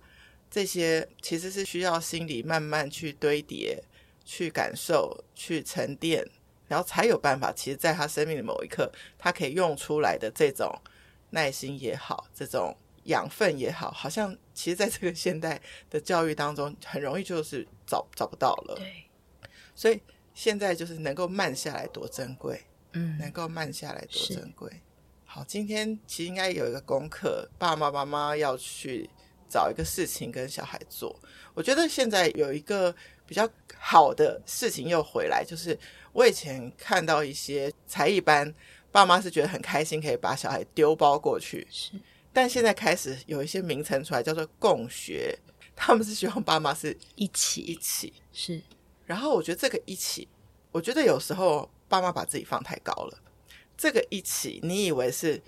[0.51, 3.81] 这些其实是需要心理慢慢去堆叠、
[4.25, 6.27] 去感受、去沉淀，
[6.67, 7.53] 然后才有办法。
[7.53, 10.69] 其实，在他生命的某一刻，他可以用出来的这种。
[11.33, 18.75] 耐心也好，这种养分也好，好像其实在这个现代的教育当中，很容易就是找找不到了。
[18.75, 19.05] 对，
[19.73, 19.99] 所以
[20.35, 24.71] 现在就是能够慢下来多珍贵，嗯，能够慢下来多珍贵。
[25.25, 29.09] 好，今天其实应该有一个功课，爸爸妈妈要去
[29.49, 31.19] 找一个事情跟小孩做。
[31.55, 35.75] 我觉得现在有一个比较好的事情又回来，就是
[36.11, 38.53] 我以前看到一些才艺班。
[38.93, 41.67] 爸妈是觉得很开心，可以把小孩丢包过去。
[41.71, 41.93] 是，
[42.31, 45.37] 但现在开始有一些名称出来，叫做共学。
[45.75, 48.13] 他们是希望爸妈是一起一起。
[48.31, 48.61] 是，
[49.07, 50.27] 然后我觉得这个一起，
[50.71, 53.17] 我觉得有时候爸妈把自己放太高了。
[53.75, 55.41] 这个一起，你以为是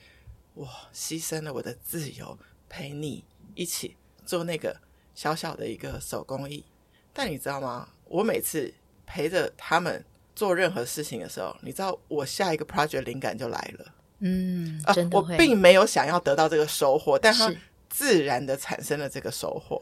[0.55, 2.35] 我牺牲了我的自由，
[2.67, 3.23] 陪你
[3.53, 4.75] 一起做那个
[5.13, 6.65] 小小的一个手工艺，
[7.13, 7.89] 但你知道吗？
[8.05, 8.73] 我每次
[9.05, 10.03] 陪着他们。
[10.35, 13.85] 做任何事情的时候，你知道我下一个 project 灵感就来了。
[14.19, 14.81] 嗯，
[15.11, 17.53] 我并没有想要得到这个收获，但它
[17.89, 19.81] 自然的产生了这个收获。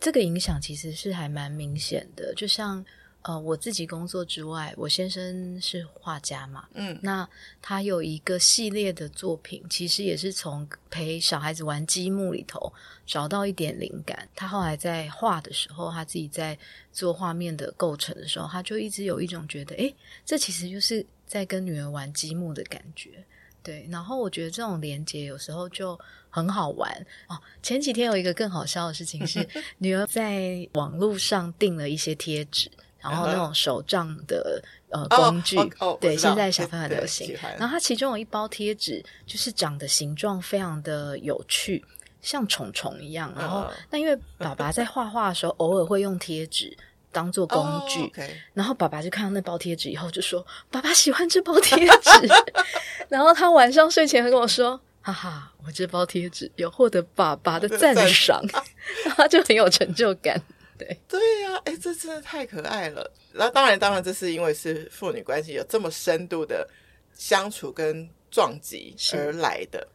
[0.00, 2.32] 这个影响其实是还蛮明显的。
[2.34, 2.84] 就像
[3.22, 7.28] 呃，我自己工作之外，我先生是画家嘛，嗯，那
[7.60, 12.72] 他有一个系列的作品，其实也是从陪小孩子玩积木里头
[13.06, 14.28] 找到一点灵感。
[14.34, 16.58] 他后来在画的时候，他自己在
[16.92, 19.94] 做画面的构成的时候，他就一直有一种觉得，诶，
[20.26, 23.24] 这其实就是在跟女儿玩积木的感觉。
[23.62, 25.96] 对，然后我觉得这种连接有时候就
[26.28, 26.90] 很好玩
[27.28, 27.40] 哦。
[27.62, 29.48] 前几天有一个更好笑的事情是，
[29.78, 32.68] 女儿在网络上订了一些贴纸。
[33.02, 35.56] 然后那种手账的呃工具，
[36.00, 37.36] 对，现在小朋友很流行。
[37.58, 41.84] 然后它其中有一包贴纸，就是长的形状非常的有趣，
[42.20, 43.32] 像虫虫一样。
[43.36, 46.76] 然后那因为爸爸在画画的时候，偶尔会用贴纸
[47.10, 48.10] 当做工具。
[48.54, 52.10] 然后爸爸就看到那包贴纸以后，就说：“爸爸喜欢这包贴纸。
[53.10, 58.42] ”然后他晚上睡前会跟我说：“哈哈，我这包贴纸有获得爸爸的赞赏。
[59.16, 60.40] ”他就很有成就感。
[60.78, 63.12] 对对呀、啊，哎，这真的太可爱了。
[63.32, 66.68] 那当然，当然，这是因为是父女关系有这么深度的
[67.14, 69.86] 相处跟撞击而来的。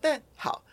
[0.00, 0.64] 但好，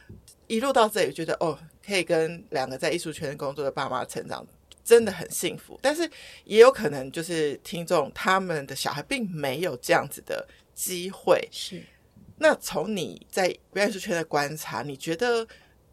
[0.47, 4.45] 一路到这里，觉得哦，可以跟两个在艺术圈工作的爸妈成长，
[4.83, 5.79] 真的很幸福。
[5.83, 6.09] 但是
[6.45, 11.47] 也有可能，就是听众他们的小孩并没有这样子的机会。
[11.51, 11.83] 是。
[12.37, 15.45] 那从你在表演艺术圈的观察，你觉得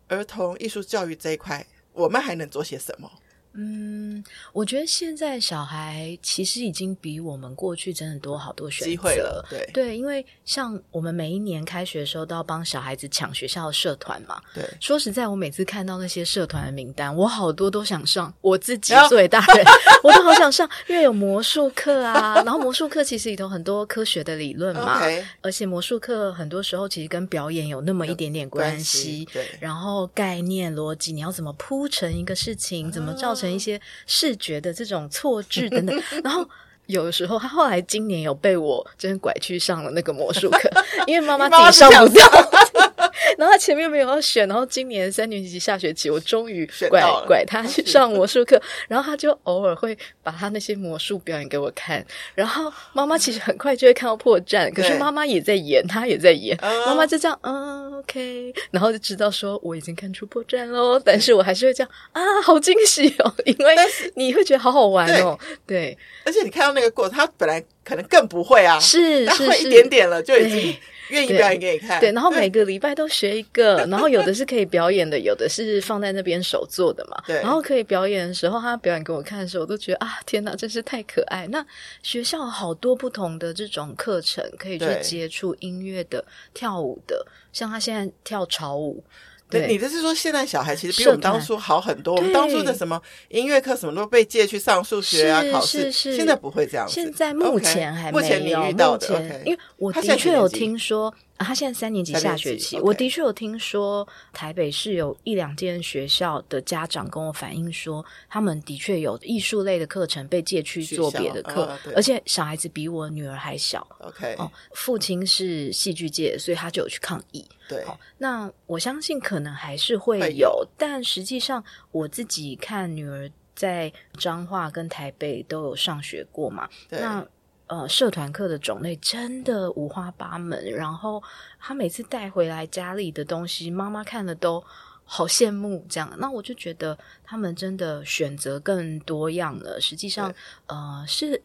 [0.06, 3.10] 儿童艺术教育这一块，我们还能做些什么？
[3.58, 9.42] 嗯，我觉得现在小孩其实已经比我们过去真的多好多选择机会了。
[9.48, 14.38] 对对，因为像我们每一年开学的时候都要帮小孩子抢学校的社团嘛。
[14.54, 18.30] 对，说实在，我每次看到那些社团的名单，我好多都想上。
[18.42, 19.64] 我自己作为大人，
[20.04, 22.34] 我都好想上，因为有魔术课啊。
[22.44, 25.24] 然后魔术课其实里头很多科学的理论嘛，Okay.
[25.40, 29.24] 而且魔术课很多时候其实跟表演有那么一点点关系。
[29.24, 33.45] 关系对，然后概念逻辑，你要怎么铺成一个事情，怎么造成。
[33.52, 36.46] 一些视觉的这种错置等等， 然后
[36.86, 40.70] 有的时候他后来今年有被我真拐去上了那个魔术课，
[41.06, 42.24] 因为妈妈自己上不掉。
[43.38, 52.04] 然后他前面没有要选，然后今年三年级下学期，我终于拐拐他去上魔术课， 然后他就偶尔会把他那些魔术表演给我看，
[52.34, 63.76] 然后妈妈其实很快就会看到破绽，可是妈妈也在演，他也在演，妈妈就这样，嗯，OK，然后就知道说我已经看出破绽喽，但是我还是会这样啊，好惊喜哦，因为
[64.14, 70.76] 你会觉得好好玩哦，对，而且你看到那个过程，他本来可能更不会啊，是，是会一点点了就已经。
[71.08, 77.22] 愿意表演给你看，对，对，然后每个礼拜都学一个， 然后有的是可以表演的，有的是放在那边手做的嘛。
[77.24, 81.46] 对，然后可以表演的时候，他表演给我看的时候，我都觉得啊，天哪，真是太可爱。
[81.46, 81.64] 那
[82.02, 89.04] 学校好多不同的这种课程可以去接触音乐的、跳舞的，像他现在跳潮舞。
[89.48, 92.16] 对，你这是说现在小孩其实比我们当初好很多。
[92.16, 95.90] 我们当初的什么音乐课什么都被借去上数学啊，考试。
[95.92, 96.94] 现在不会这样子。
[96.94, 98.22] 现在目前还没有。
[98.22, 101.14] 目前你遇到的，因为我的确有听说。
[101.36, 113.86] 啊，他现在三年级下学期，我的确有听说台北市有一两间学校的家长跟我反映说，他们的确有艺术类的课程被借去做别的课，而且小孩子比我女儿还小。
[114.00, 117.44] OK，哦，父亲是戏剧界，所以他就有去抗议。
[117.68, 117.84] 对，
[118.16, 121.62] 那我相信可能还是会有，但实际上
[121.92, 127.26] 我自己看女儿在彰化跟台北都有上学过嘛，那。
[127.68, 131.20] 呃，社团课的种类真的五花八门，然后
[131.58, 134.62] 他每次带回来家里的东西，妈妈看了都
[135.04, 135.84] 好羡慕。
[135.88, 139.80] 这样，那我就觉得他们真的选择更多样了。
[139.80, 140.32] 实际上，
[140.66, 141.42] 呃，是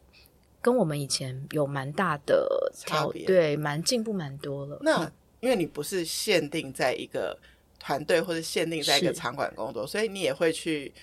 [0.62, 4.78] 跟我们以前有蛮大的差别，对，蛮进步蛮多了。
[4.82, 7.36] 那因为你不是限定在一个
[7.80, 10.94] 团队，或者限定在一个场馆工作，所以你也会去。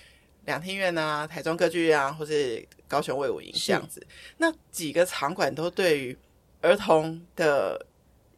[0.45, 4.05] 两厅院啊，台中歌剧院啊，或是高雄卫武营这样子，
[4.37, 6.17] 那几个场馆都对于
[6.61, 7.85] 儿童的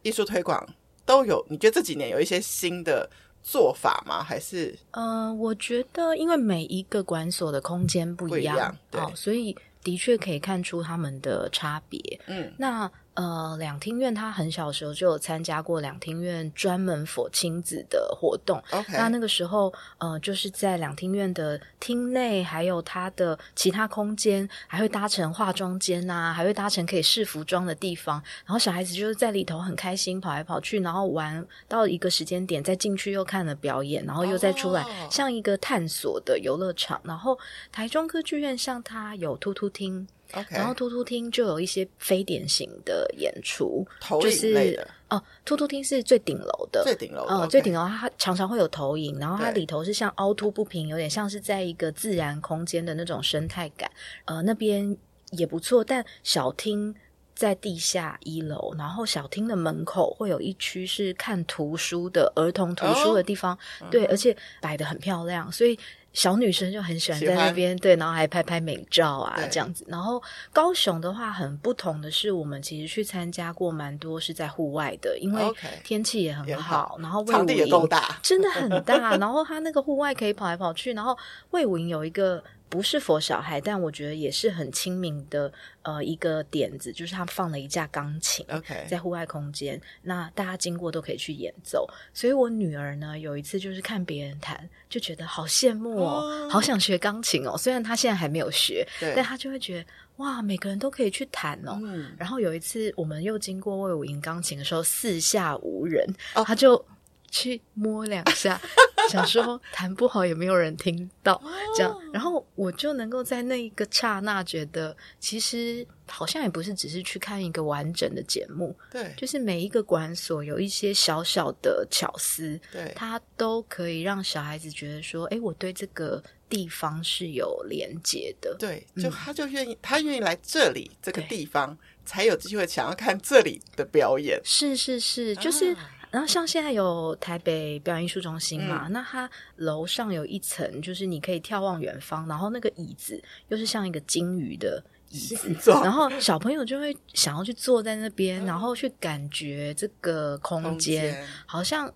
[0.02, 0.66] 艺术推广
[1.04, 1.44] 都有。
[1.48, 3.08] 你觉得这几年有一些新的
[3.42, 4.22] 做法吗？
[4.22, 4.78] 还是？
[4.90, 12.20] 呃，我觉得因为每一个馆所的空间不一样，对，哦，所以的确可以看出他们的差别。
[12.26, 12.90] 嗯，那。
[13.14, 18.62] 呃，两厅院他很小的时候就有参加过两厅院专门 for 亲子的活动。
[18.88, 28.22] 那那个时候，呃，就是在两厅院的厅内，还有他的其他空间，还会搭成化妆间啊，还会搭成可以试服装的地方。
[28.46, 35.10] 然后小孩子就是在里头很开心跑来跑去，然后玩到一个时间点再进去又看了表演，然后又再出来，oh.
[35.10, 36.98] 像一个探索的游乐场。
[37.04, 37.38] 然后
[37.70, 40.08] 台中歌剧院像它有突突厅。
[40.48, 44.82] 然后突突厅就有一些非典型的演出，投影类的。
[44.82, 53.90] 就是哦，突突厅是最顶楼的，最顶楼，嗯，最顶楼它常常会有投影，然后它里头是像凹凸不平，有点像是在一个自然空间的那种生态感。
[54.24, 54.96] 呃，那边
[55.32, 56.94] 也不错，但小厅
[57.34, 65.78] 在地下一楼，然后小厅的门口会有一区是看图书的儿童图书的地方，哦、对，而且摆的很漂亮，所以。
[66.12, 69.84] 小女生就很喜欢在那边，对，然后还拍拍美照啊，这样子。
[69.88, 75.42] 然后高雄的话，很不同的是，我们其实去参加过蛮多是在户外的，因为
[75.82, 79.16] 天气也很好，然后场地也够大， 真的很大。
[79.16, 81.16] 然后它那个户外可以跑来跑去，然后
[81.50, 82.42] 魏武营有一个。
[82.72, 85.52] 不是 for 小孩，但我觉得也是很亲民的。
[85.82, 91.84] 呃，一个点子就是他放了一架钢琴，OK，在户外空间，那大家经过都可以去演奏。
[92.14, 97.58] 所以我女儿呢，有一次就是看别人弹，就觉得好羡慕哦，好想学钢琴哦。
[97.58, 101.78] 虽然她现在还没有学，但她就会觉得哇，每个人都可以去弹哦。
[101.82, 102.14] 嗯。
[102.16, 106.06] 然后有一次我们又经过魏武营钢琴的时候，四下无人，
[106.46, 106.82] 她就
[107.28, 108.60] 去摸两下。
[109.08, 111.40] 想说弹不好也没有人听到，
[111.76, 135.76] 这样，然后我就能够在那一个刹那觉得，其实好像也不是只是去看一个完整的节目，对，就是每一个馆所有一些小小的巧思，对，它都可以让小孩子觉得说，哎，我对这个地方是有连接的，对，就他就愿意，他愿意来这里这个地方，才有机会想要看这里的表演，是是是，就是。
[136.12, 151.92] 然后像现在有台北表演艺术中心嘛，嗯、那它楼上有一层，就是你可以眺望远方，然后那个椅子又是像一个金鱼的椅子，然后小朋友就会想要去坐在那边，嗯、然后去感觉这个空间，空好像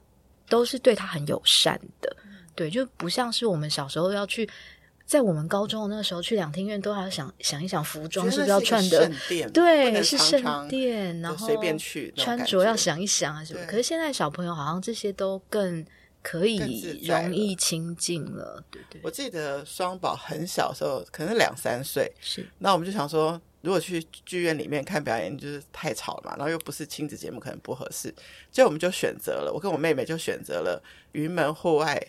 [0.49, 4.49] 都是对他很友善的，嗯、对，就不像是我们小时候要去。
[5.07, 9.09] 在我们高中的那个时候，去两厅院都还要想想一想服装是不是要穿的，
[9.55, 13.65] 对，是圣殿，然后随便去穿着要想一想啊什么。
[13.67, 15.87] 可是现在小朋友好像这些都更
[16.23, 19.01] 可以容易亲近了，对对。
[19.05, 22.45] 我记得双宝很小的时候，可能两三岁，是。
[22.59, 28.13] 那我们就想说，如果去剧院里面看表演，就是太吵了嘛，然后又不是亲子节目，可能不合适，
[28.51, 30.83] 所以我们就选择了，我跟我妹妹就选择了
[31.13, 32.05] 云门户外。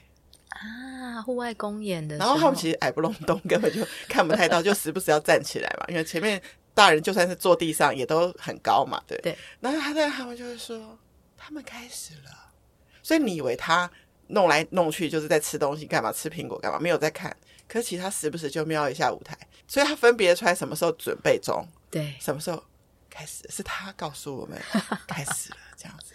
[0.60, 5.86] 啊，户外公演的然后他们其实矮不隆咚，根本就看不太到， 就时不时要站起来嘛。
[5.88, 6.42] 因为前面
[6.74, 9.18] 大人就算是坐地上也都很高嘛，对。
[9.20, 9.38] 对。
[9.60, 10.98] 然后他在他们就会说，
[11.38, 12.52] 他们开始了。
[13.04, 13.90] 所以你以为他
[14.28, 16.12] 弄来弄去就是在吃东西干嘛？
[16.12, 16.80] 吃苹果干嘛？
[16.80, 17.36] 没有在看。
[17.68, 19.38] 可是其实他时不时就瞄一下舞台，
[19.68, 22.64] 所以他分别出来什么时候准备中，对，什么时候
[23.10, 24.58] 开始，是他告诉我们
[25.08, 26.14] 开始了这样子。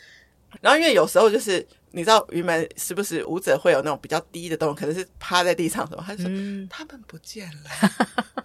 [0.61, 1.67] 然后因为有时候就是。
[1.93, 6.03] 你知道云门是不是舞者会有那种比较低的动作，可能是趴在地上什么？
[6.07, 8.45] 他说、嗯、他们不见了，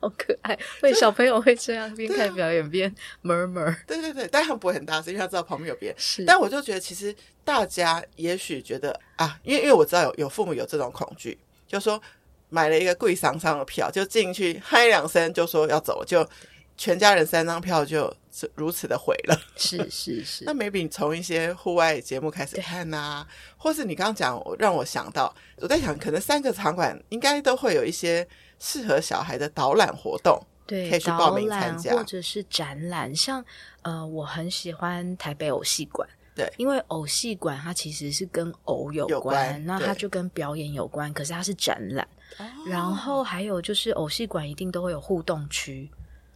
[0.00, 0.58] 好可爱。
[0.80, 3.76] 会小朋友会这样边看表演边 murmur。
[3.86, 5.98] 对对对，但他们不会很大声，因为他知道旁边有别人。
[5.98, 12.00] 是，但我就觉得其实大家也许觉得啊，因为因为我知道有有父母有这种恐惧，就说
[12.48, 16.28] 买了一个贵桑桑的票，就进去嗨两声，就说要走，就
[16.76, 18.14] 全家人三张票就。
[18.54, 20.44] 如此的毁了，是是是。
[20.48, 28.26] 那 maybe 你从一些户外节目开始看呐、啊，或是你刚刚讲，让我想到，我在想，可能三个场馆应该都会有一些
[28.58, 33.14] 适合小孩的导览活动，对，可以去报名参加，或者是展览。
[33.14, 33.44] 像
[33.82, 42.08] 呃，我很喜欢台北偶戏馆，对，因为偶戏馆它其实是跟偶有关，那它就跟表演有关，可是它是展览。
[42.38, 45.90] 哦、然后还有就是偶戏馆一定都会有互动区。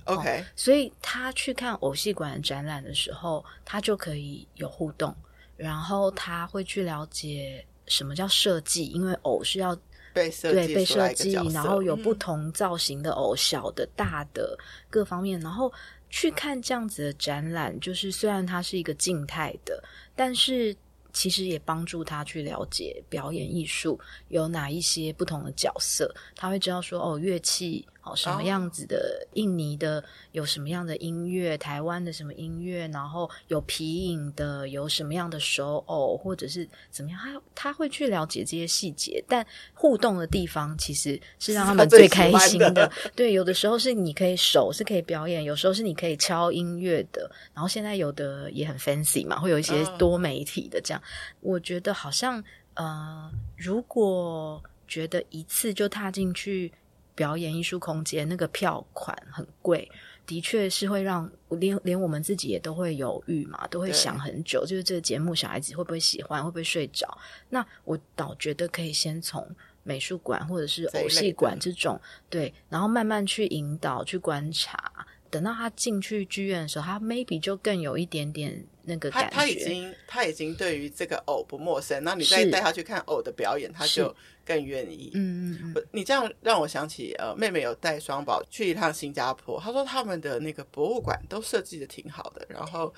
[0.06, 5.14] OK，哦，所以他去看偶戏馆展览的时候，他就可以有互动，
[5.56, 9.76] 然后他会去了解什么叫设计，因为偶是要
[10.12, 14.58] 被设计，对，被设计，然后有不同造型的偶，小的、大的
[14.90, 15.72] 各方面，然后
[16.10, 19.82] 去看这样子的展览，就是虽然它是一个静态的，
[20.14, 20.76] 但是。
[21.12, 23.98] 其实也帮助他去了解表演艺术
[24.28, 39.22] 有哪一些不同的角色，他会知道说哦，乐器哦什么样子的，印尼的有什么样的音乐，台湾的什么音乐，然后有皮影的有什么样的手偶，或者是怎么样，他他会去了解这些细节。
[39.28, 39.44] 但
[39.74, 42.70] 互动的地方其实是让他们最开心的。
[42.70, 47.28] 的对，有的时候是你可以手是可以表演，有时候是你可以敲音乐的。
[47.52, 51.02] 然后现在有的也很 fancy 嘛，会有一些多媒体的这样。
[51.40, 52.42] 我觉得好像，
[52.74, 56.70] 呃，如果觉得一次就踏进去
[57.16, 59.90] 表演艺术空间，那个票款很贵，
[60.24, 67.18] 的确是会让连连我们自己也都会犹豫嘛，都会想很久，就是这个节目小孩子会不会喜欢，会不会睡着？
[67.48, 69.44] 那我倒觉得可以先从
[69.82, 74.92] 美术馆或者是偶戏馆这种，对，然后慢慢去引导、去观察。
[75.30, 79.30] 等到他进去剧院的时候，他 maybe 就更有一点点那个感觉。
[79.30, 84.14] 他，他已经他已经对于这个偶不陌生，那你再带他去看偶的表演，他就
[84.44, 85.10] 更愿意。
[85.14, 85.86] 嗯嗯嗯。
[85.92, 92.92] 你这样让我想起，呃，妹妹有带双宝去一趟新加坡，她说他们的那个博物馆都设计的挺好的，然后。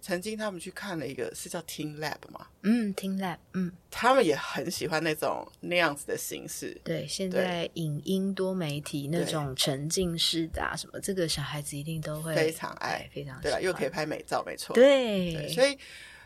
[0.00, 2.46] 曾经他们去看了一个是叫 Team Lab 吗？
[2.62, 6.80] 嗯，Team Lab，嗯，他们也很喜欢那种那样子的形式。
[6.84, 14.72] 对，现在影音多媒体那种沉浸式的啊，什么这个小孩子一定都会非常爱，非常对了，又可以拍美照，没错。
[14.72, 15.76] 对，对，所以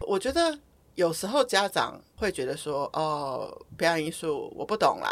[0.00, 0.58] 我觉得
[0.94, 5.10] 有时候家长会觉得说，哦，表演艺术我不懂啦。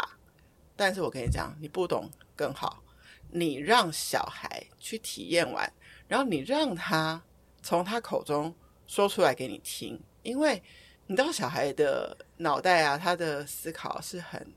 [0.75, 2.83] 但是我跟你讲，你不懂更好，
[3.31, 5.71] 你让小孩去体验完，
[6.07, 7.21] 然后你让他。
[7.61, 8.53] 从他口中
[8.87, 10.61] 说出来给你听，因为
[11.07, 14.53] 你知道小孩的脑袋啊，他的思考是很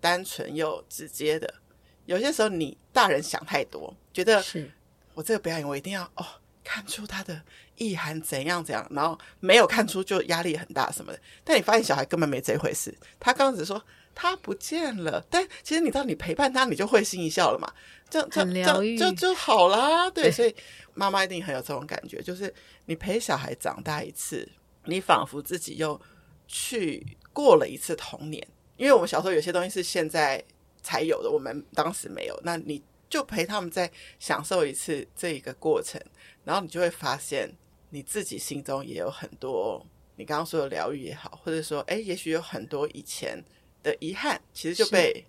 [0.00, 1.52] 单纯又直接的。
[2.06, 4.70] 有些时候你大人想太多，觉得是
[5.14, 6.26] 我这个表演我一定要哦
[6.64, 7.40] 看出他的
[7.76, 11.20] 意涵怎样怎样，然后没有看出就压力很大什么的。
[11.44, 13.80] 但你发现小孩根本没这回事，他刚刚只说
[14.14, 17.72] 他不见了，但其实你知道你陪伴他，你就会心一笑了嘛。
[18.10, 20.52] 就就就就就好啦， 对，所以
[20.94, 22.52] 妈妈一定很有这种感觉，就是
[22.86, 24.48] 你陪小孩长大一次，
[24.86, 26.00] 你仿佛自己又
[26.48, 28.44] 去过了一次童年。
[28.76, 30.42] 因为我们小时候有些东西是现在
[30.82, 33.88] 才有的，我们当时没有，那你就陪他们再
[34.18, 36.00] 享受一次这一个过程，
[36.42, 37.48] 然后你就会发现
[37.90, 39.86] 你自己心中也有很多
[40.16, 43.42] 你刚刚说的疗愈也好，或者说，哎，也许有很多以前
[43.82, 45.24] 的遗憾，其实就被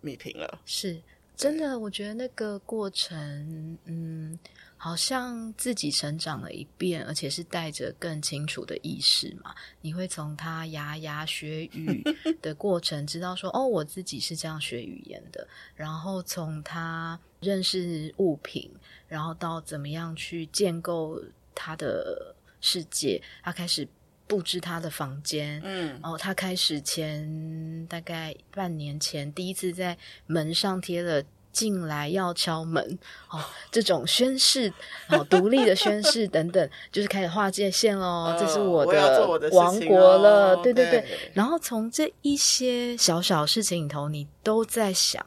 [0.00, 0.94] 弥平了，是。
[0.94, 1.02] 是
[1.36, 4.38] 真的，我觉得那个过程，嗯，
[4.78, 9.54] 好像自己成长了一遍，而且是带着更清楚的意识嘛。
[9.82, 12.02] 你会从他牙牙学语
[12.40, 15.46] 的过程，知道说，哦，我自己是这样学语言的。
[15.74, 18.70] 然后从他认识物品，
[19.06, 21.22] 然后到怎么样去建构
[21.54, 23.86] 他的世界，他开始
[24.26, 29.96] 布置他的房间，嗯，然后他开始前大概半年前第一次在
[30.26, 31.22] 门上贴了
[31.52, 32.98] 进来要敲门
[33.30, 34.72] 哦，这种宣誓
[35.08, 38.36] 哦，独立的宣誓等等， 就是开始划界线喽。
[38.38, 41.00] 这是我的王国了，哦、对对对。
[41.00, 45.24] 对，然后从这一些小小事情里头，你都在想。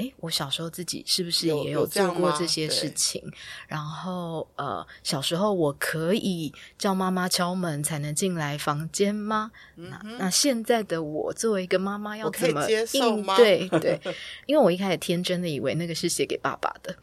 [0.00, 3.22] 哎，我小时候自己是不是也有做过这些事情？
[3.68, 9.50] 然后呃，小时候我可以叫妈妈敲门才能进来房间吗？
[9.76, 13.68] 嗯、那那现在的我作为一个妈妈要怎么应对？
[13.78, 14.00] 对，
[14.46, 16.96] 因为我一开始天真的以为那个是写给爸爸的，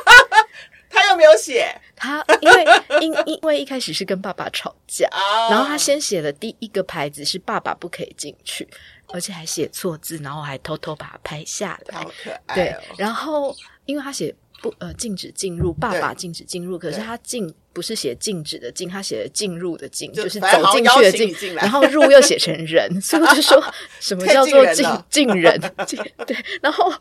[0.90, 1.80] 他又没有写。
[1.96, 2.64] 他因为
[3.00, 8.68] 因因为一开始是跟爸爸吵架，哦、然后他先写了第一个牌子是爸爸不可以进去。
[9.12, 11.98] 而且还写错字，然后还偷偷把它拍下来。
[11.98, 12.54] 好可爱哦。
[12.54, 13.54] 对，然后
[13.86, 23.62] 因为他写不呃禁止进入，爸爸禁止进入，可是他进不是写禁止的禁，他写的进入的进，就是走进去的进，然后入又写成人， 所以我就说
[24.00, 25.60] 什么叫做进进人？
[25.86, 26.92] 进对，然后。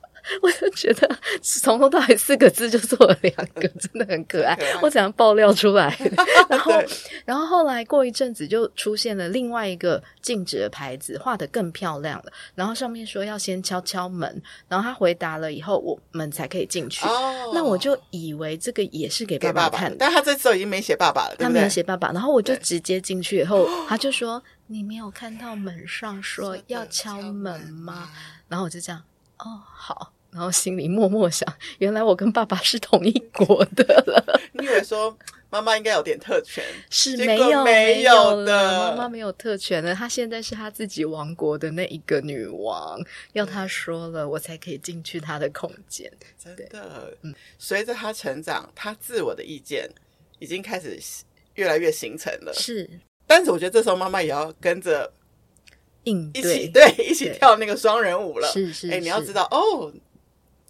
[0.41, 1.09] 我就觉得
[1.41, 4.57] 从头到尾四个字就做了两个，真的很可爱。
[4.81, 5.97] 我怎样爆料出来？
[6.49, 6.71] 然后，
[7.25, 12.31] 然后后来过一阵子就出现了另外一个禁止的牌子，画的更漂亮了。
[12.55, 17.05] 然后上面说要先敲敲门，然后他回答了以后，我们才可以进去。
[17.05, 22.11] 哦，那我就以为这个也是给爸爸看的，但他这时候已经没写爸爸了，对对，他没有写爸爸。
[22.11, 28.09] 然后我就直接进去以后， 他就说：“你没有看到门上说要敲门吗？”
[28.47, 29.01] 然后我就这样，
[29.39, 30.13] 哦，好。
[30.31, 34.39] 然后心里默默想， 原来我跟爸爸是同一国的了。
[34.53, 35.17] 你以为说
[35.49, 39.95] 妈妈应该有点特权， 是没有没有的，妈妈没有特权的。
[39.95, 42.99] 她现在是她自己王国的那一个女王，
[43.33, 46.11] 要她说了，我才可以进去她的空间。
[46.37, 49.89] 真的，嗯，随着她成长，她自我的意见
[50.39, 50.99] 已经开始
[51.55, 52.53] 越来越形成了。
[52.53, 52.89] 是，
[53.25, 55.11] 但是我觉得这时候妈妈也要跟着
[56.03, 58.47] 应一起对一起跳那个双人舞了。
[58.51, 59.91] 是是，哎，你要知道哦。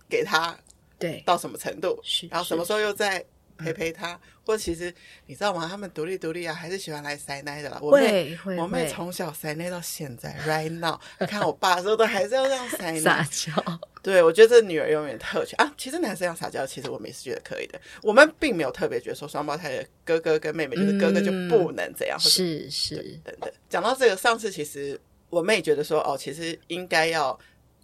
[0.09, 0.57] 给他
[0.99, 3.23] 对到什么程度，是然后什么时候又再
[3.57, 4.93] 陪陪他，嗯、或者其实
[5.25, 5.67] 你知道吗？
[5.67, 7.79] 他们独立独立啊，还是喜欢来塞奶的啦。
[7.81, 13.79] 我妹我妹从小塞奶到现在，right now， 看我爸的时候都还是要这样塞奶撒娇。
[14.03, 15.73] 对，我觉得这女儿永远特权啊。
[15.77, 17.81] 其实男生要撒娇，其实我们也是觉得可以的。
[18.01, 23.51] 我们并没有特别觉得说双胞胎的哥哥跟妹妹就是哥哥就不能怎样，嗯、是是等等。
[23.67, 24.99] 讲到这个，上次其实
[25.29, 27.37] 我妹觉得说哦，其实应该要。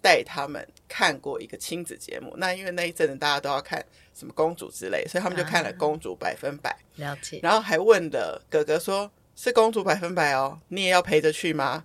[0.04, 0.62] 带他们
[0.96, 3.84] 看过一个亲子节目，那因为那一阵子大家都要看
[4.14, 6.78] 什么公主之类，所以他们就看了《公主百分百》啊。
[7.10, 7.40] 了解。
[7.42, 11.84] 然后还问的哥哥说：“是公主百分百哦，你也要陪着去吗？”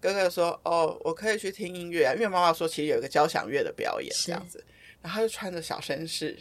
[0.00, 4.64] 哥哥说：“哦，我可以去听音乐啊，因为妈妈说其实有一个交响乐的表演这样子。”
[5.02, 6.38] 然后他就穿着小绅士，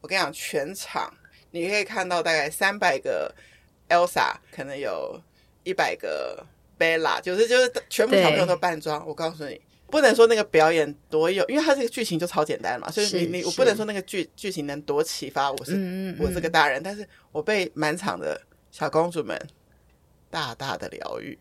[0.00, 1.12] 我跟你讲，全场
[1.50, 3.34] 你可以看到大概三百个
[3.88, 5.20] Elsa，可能有
[5.64, 6.46] 一百个
[6.78, 9.04] Bella，就是就是全部小朋友都扮装。
[9.04, 9.60] 我告诉你，
[9.90, 19.36] 不能说那个表演多有，因为它这个剧情就超简单嘛，所以你你我不能说那个剧剧情能多启发我是，嗯嗯嗯我这个大人，但是我被满场的小公主们
[20.30, 21.38] 大大的疗愈，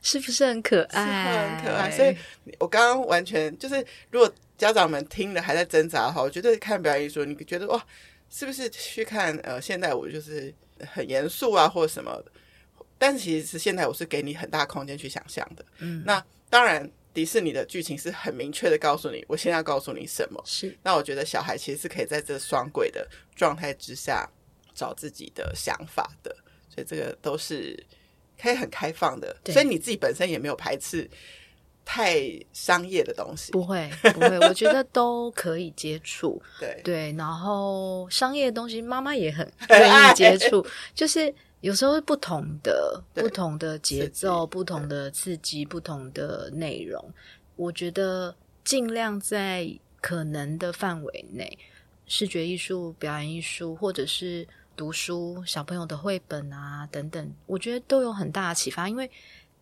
[0.00, 1.56] 是不是很可爱？
[1.56, 1.90] 很可爱。
[1.90, 2.16] 所以
[2.58, 4.32] 我刚刚完全就是，如果。
[4.58, 7.80] 家长们听了还在挣扎的话，我觉得看表演艺术，你觉得哇，
[8.28, 12.20] 是不是去看呃现代舞就是很严肃啊，或者什么？
[12.98, 15.64] 但是其实是现代舞是给你很大空间去想象的。
[15.78, 16.20] 嗯，那
[16.50, 20.40] 当然迪士尼的剧情是很明确的告诉你，我现在要告诉你什么。
[20.46, 23.04] 是，那我觉得小孩其实是可以在这双轨的
[23.34, 24.30] 状态之下
[24.72, 26.30] 找自己的想法的，
[26.72, 27.76] 所以这个都是
[28.40, 29.36] 可以很开放的。
[29.46, 31.10] 所以你自己本身也没有排斥。
[31.90, 32.20] 太
[32.52, 36.38] 商业的东西，不会不会，我觉得都可以接触。
[36.60, 40.66] 对对，然后商业的东西，妈妈也很 愿意接触。
[40.94, 47.12] 就是有时候不同的不同的节奏，不同的刺激，不同的内容，
[47.56, 48.34] 我觉得
[48.64, 49.68] 尽量在
[50.00, 51.58] 可能的范围内，
[52.06, 54.46] 视觉艺术、表演艺术，或者是
[54.76, 59.10] 读书、小朋友的绘本啊等等，我觉得都有很大的启发，因为。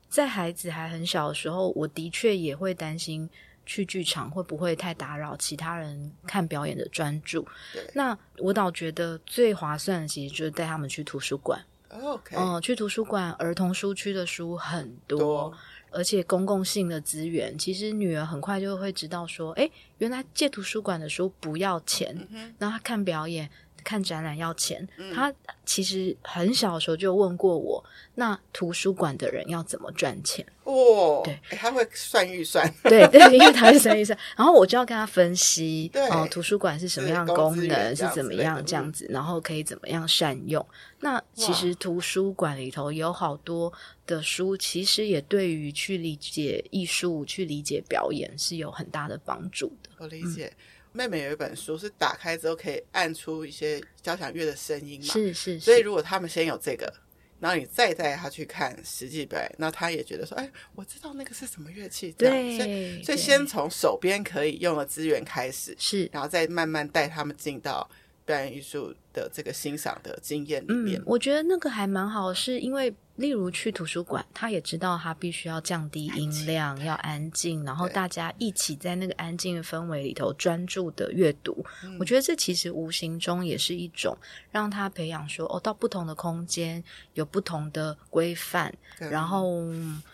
[0.08, 3.28] 在孩子还很小的时候，我的确也会担心
[3.66, 7.44] 去剧场会不会太打扰其他人看表演的专注。
[7.92, 11.60] 那我倒觉得最划算的，其实就是带他们去图书馆。
[12.02, 15.54] OK，嗯，去图书馆，儿童书区的书很多，多
[15.90, 23.50] 而且公共性的资源，其实女儿很快就会知道说，哎，原来借图书馆的书不要钱，嗯、然后她看表演。
[23.86, 25.32] 看展览要钱，嗯、他
[25.64, 27.82] 其实很小的时候就问过我，
[28.16, 30.44] 那图书馆的人要怎么赚钱？
[30.64, 40.66] 哦，对，他会算预算，对对，因为他会算预算，然后我就要跟他分析，对哦，图书馆是什么样的功能，是，是怎么样这样子，嗯、然后可以怎么样善用。
[40.98, 43.72] 那其实图书馆里头有好多
[44.04, 49.90] 的书，其实也对于去理解艺术、去理解表演是有很大的帮助的。
[49.98, 50.46] 我理解。
[50.46, 50.56] 嗯
[50.96, 55.12] 妹妹有一本书是打开之后可以按出一些交响乐的声音嘛？
[55.12, 55.60] 是是是。
[55.60, 56.92] 所以如果他们先有这个，
[57.38, 62.34] 然后你再带他去看实际表演，那他也觉得说：“哎，我知道那个是什么乐器。”这样。
[62.34, 62.56] 对。
[62.56, 67.88] 所以，所以先从手边可以用的资源开始，是，然后再慢慢带他们进到
[68.26, 71.00] 表演艺术的这个欣赏的经验里面。
[71.00, 72.94] 嗯，我觉得那个还蛮好，是因为。
[73.16, 81.64] 例如去图书馆，他也知道他必须要降低音量，要安静，然后大家一起在那个安静的氛围里头专注的阅读。
[81.98, 84.14] 我觉得这其实无形中也是一种
[84.50, 89.46] 让他培养说，哦，到不同的空间有不同的规范，然后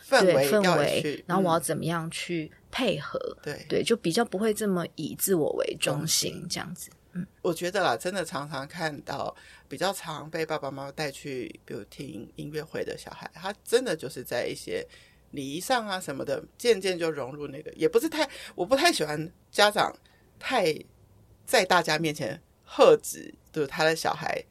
[0.08, 3.18] 氛围氛围，然后我要怎么样去配合？
[3.42, 6.88] 对对，就比较不会这么以自我为中心这样子。
[7.14, 9.36] 嗯，我觉得啦，真的常常看到
[9.68, 14.82] 比较常被爸爸妈妈带去，比如听音乐会的小孩，他真的就是在一些
[15.32, 19.94] 礼仪上啊什么的，渐渐就融入那个，也不是太，我不太喜欢家长
[20.38, 20.74] 太
[21.44, 24.42] 在大家面前喝止，就是他的小孩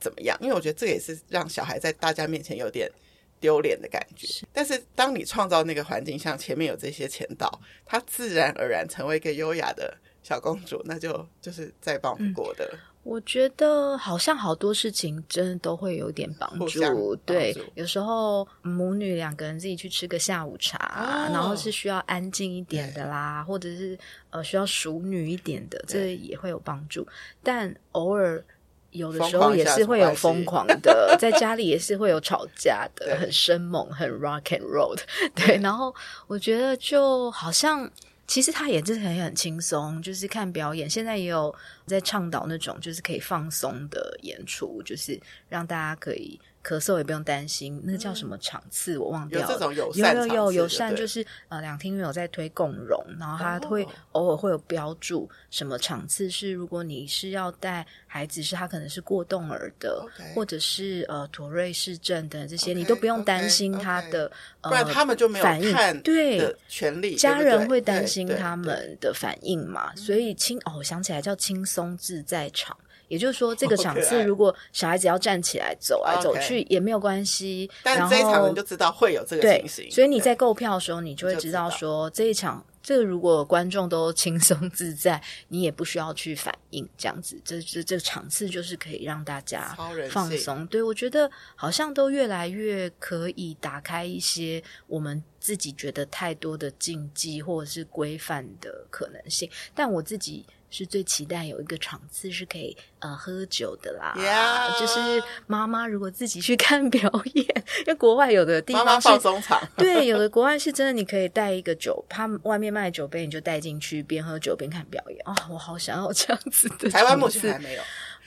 [0.00, 2.90] 怎么样，因为我觉得这也是让小孩在大家面前有点
[3.38, 4.26] 丢脸的感觉。
[4.26, 9.96] 是但是当你创造那个环境，像前面有这些前导，他自然而然成为一个优雅的。
[10.22, 12.68] 小公主，那就就是再帮不过的。
[12.72, 17.16] 嗯，我觉得好像好多事情真的都会有点帮助。
[17.24, 23.98] 对，有时候母女两个人自己去吃个下午茶，哦、然后是需要安静一点的啦，或者是
[24.28, 27.06] 呃需要淑女一点的，这也会有帮助。
[27.42, 28.44] 但偶尔
[28.90, 34.94] 有的时候也是会有疯狂的， 在家里也是会有吵架的，很生猛，很 rock and roll
[35.34, 35.94] 对然后
[36.26, 37.90] 我觉得就好像。
[38.30, 40.88] 其实他也是很很轻松，就是看表演。
[40.88, 41.52] 现在也有
[41.84, 46.40] 在倡导那种就是可以放松的演出，就是让大家可以。
[46.62, 49.46] 咳嗽也不用担心，那个叫什么场次我忘掉了。
[49.46, 64.30] 有这种友善，有有有友善，就是呃，两厅院有在推共融，然后他会偶尔会有标注什么场次是，如果你是要带孩子，是他可能是过动儿的，或者是呃妥瑞氏症的这些，你都不用担心他的，
[64.60, 66.00] 不然他们就没有反应。
[66.02, 72.76] 对，权利家人会担心他们的反应嘛，所以轻哦，我想起来叫轻松自在场。
[73.10, 77.68] 也就是说，这个 场次如果小孩子要站起来走来走去也没有关系。
[77.82, 79.90] 但这一场你就知道会有这个情形。
[79.90, 89.76] 所以你在购票的时候，你就会知道说这一场，这个如果观众都 轻松自在，你也不需要去反应，这样子，这这这个场次就是可以让大家
[90.08, 90.64] 放松。
[90.68, 99.50] 对，我觉得好像都越来越可以打开一些我们自己觉得太多的禁忌或者是规范的可能性。
[99.74, 100.46] 但我自己。
[100.70, 104.14] 是最期待有一个场次是可以呃喝酒的啦。
[104.16, 104.80] Yeah.
[104.80, 107.46] 就是妈妈如果自己去看表演，
[107.80, 115.54] 因为国外有的地方是妈妈放松场，对，有的国外是真的，你可以带一个酒，他外面卖酒杯，你就带进去边喝酒边看表演啊、哦！
[115.54, 116.88] 我好想要这样子的。
[116.88, 117.82] 台湾目前还没有。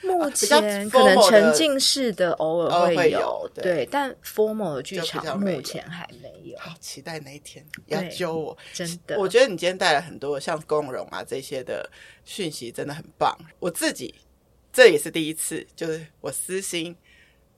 [0.06, 6.58] 目前可能沉浸式的偶尔会有，对，对，但 formal 的剧场目前还没有。
[6.58, 9.18] 好期待那一天，要揪我，真的。
[9.18, 11.88] 我觉得你今天带来很多像共融啊这些的
[12.24, 13.36] 讯息，真的很棒。
[13.58, 14.14] 我自己
[14.72, 16.94] 这也是第一次，就是我私心，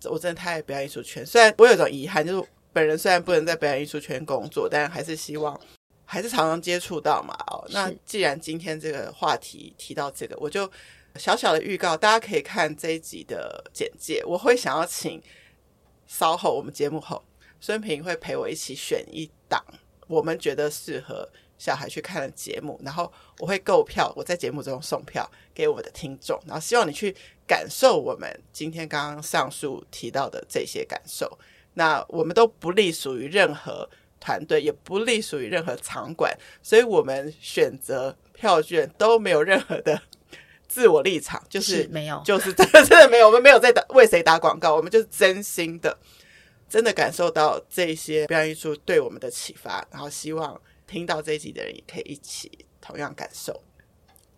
[0.05, 1.24] 我真的太爱表演艺术圈。
[1.26, 5.59] 虽然我有一种遗憾，就是本人虽然不能在表演艺术圈工作，但还是希望
[6.05, 7.34] 还是常常接触到嘛。
[7.49, 10.70] 哦，那既然今天这个话题提到这个，我就。
[11.18, 14.22] 小小的预告，大家可以看这一集的简介。
[14.26, 15.22] 我会想要请
[16.06, 17.24] 稍后我们节目后，
[17.60, 19.62] 孙平会陪我一起选一档
[20.06, 27.14] 我们觉得适合小孩去看的节目，然后我会购票，我在节目中送票给我的听众，然后希望你去
[27.46, 31.38] 感受我们今天刚刚上述提到的这些感受。
[31.74, 33.88] 那我们都不隶属于任何
[34.20, 40.02] 团队，也不隶属于任何场馆，所以我们选择票券都没有任何的。
[40.76, 45.98] 自我立场就是，是没有， 就是真的真的没有，我们没有在打为谁打广告，我们就是真心的，
[46.68, 53.62] 真的感受到这些表演艺术对我们的启发，然后希望听到这一集的人也可以一起同样感受。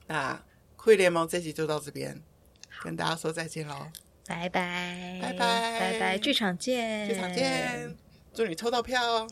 [0.06, 0.40] 那
[0.76, 2.22] 酷艺联盟这集就到这边，
[2.84, 3.74] 跟大家说再见喽，
[4.24, 7.96] 拜拜，拜拜，拜拜，剧场见，剧场见，
[8.32, 9.26] 祝你抽到票哦。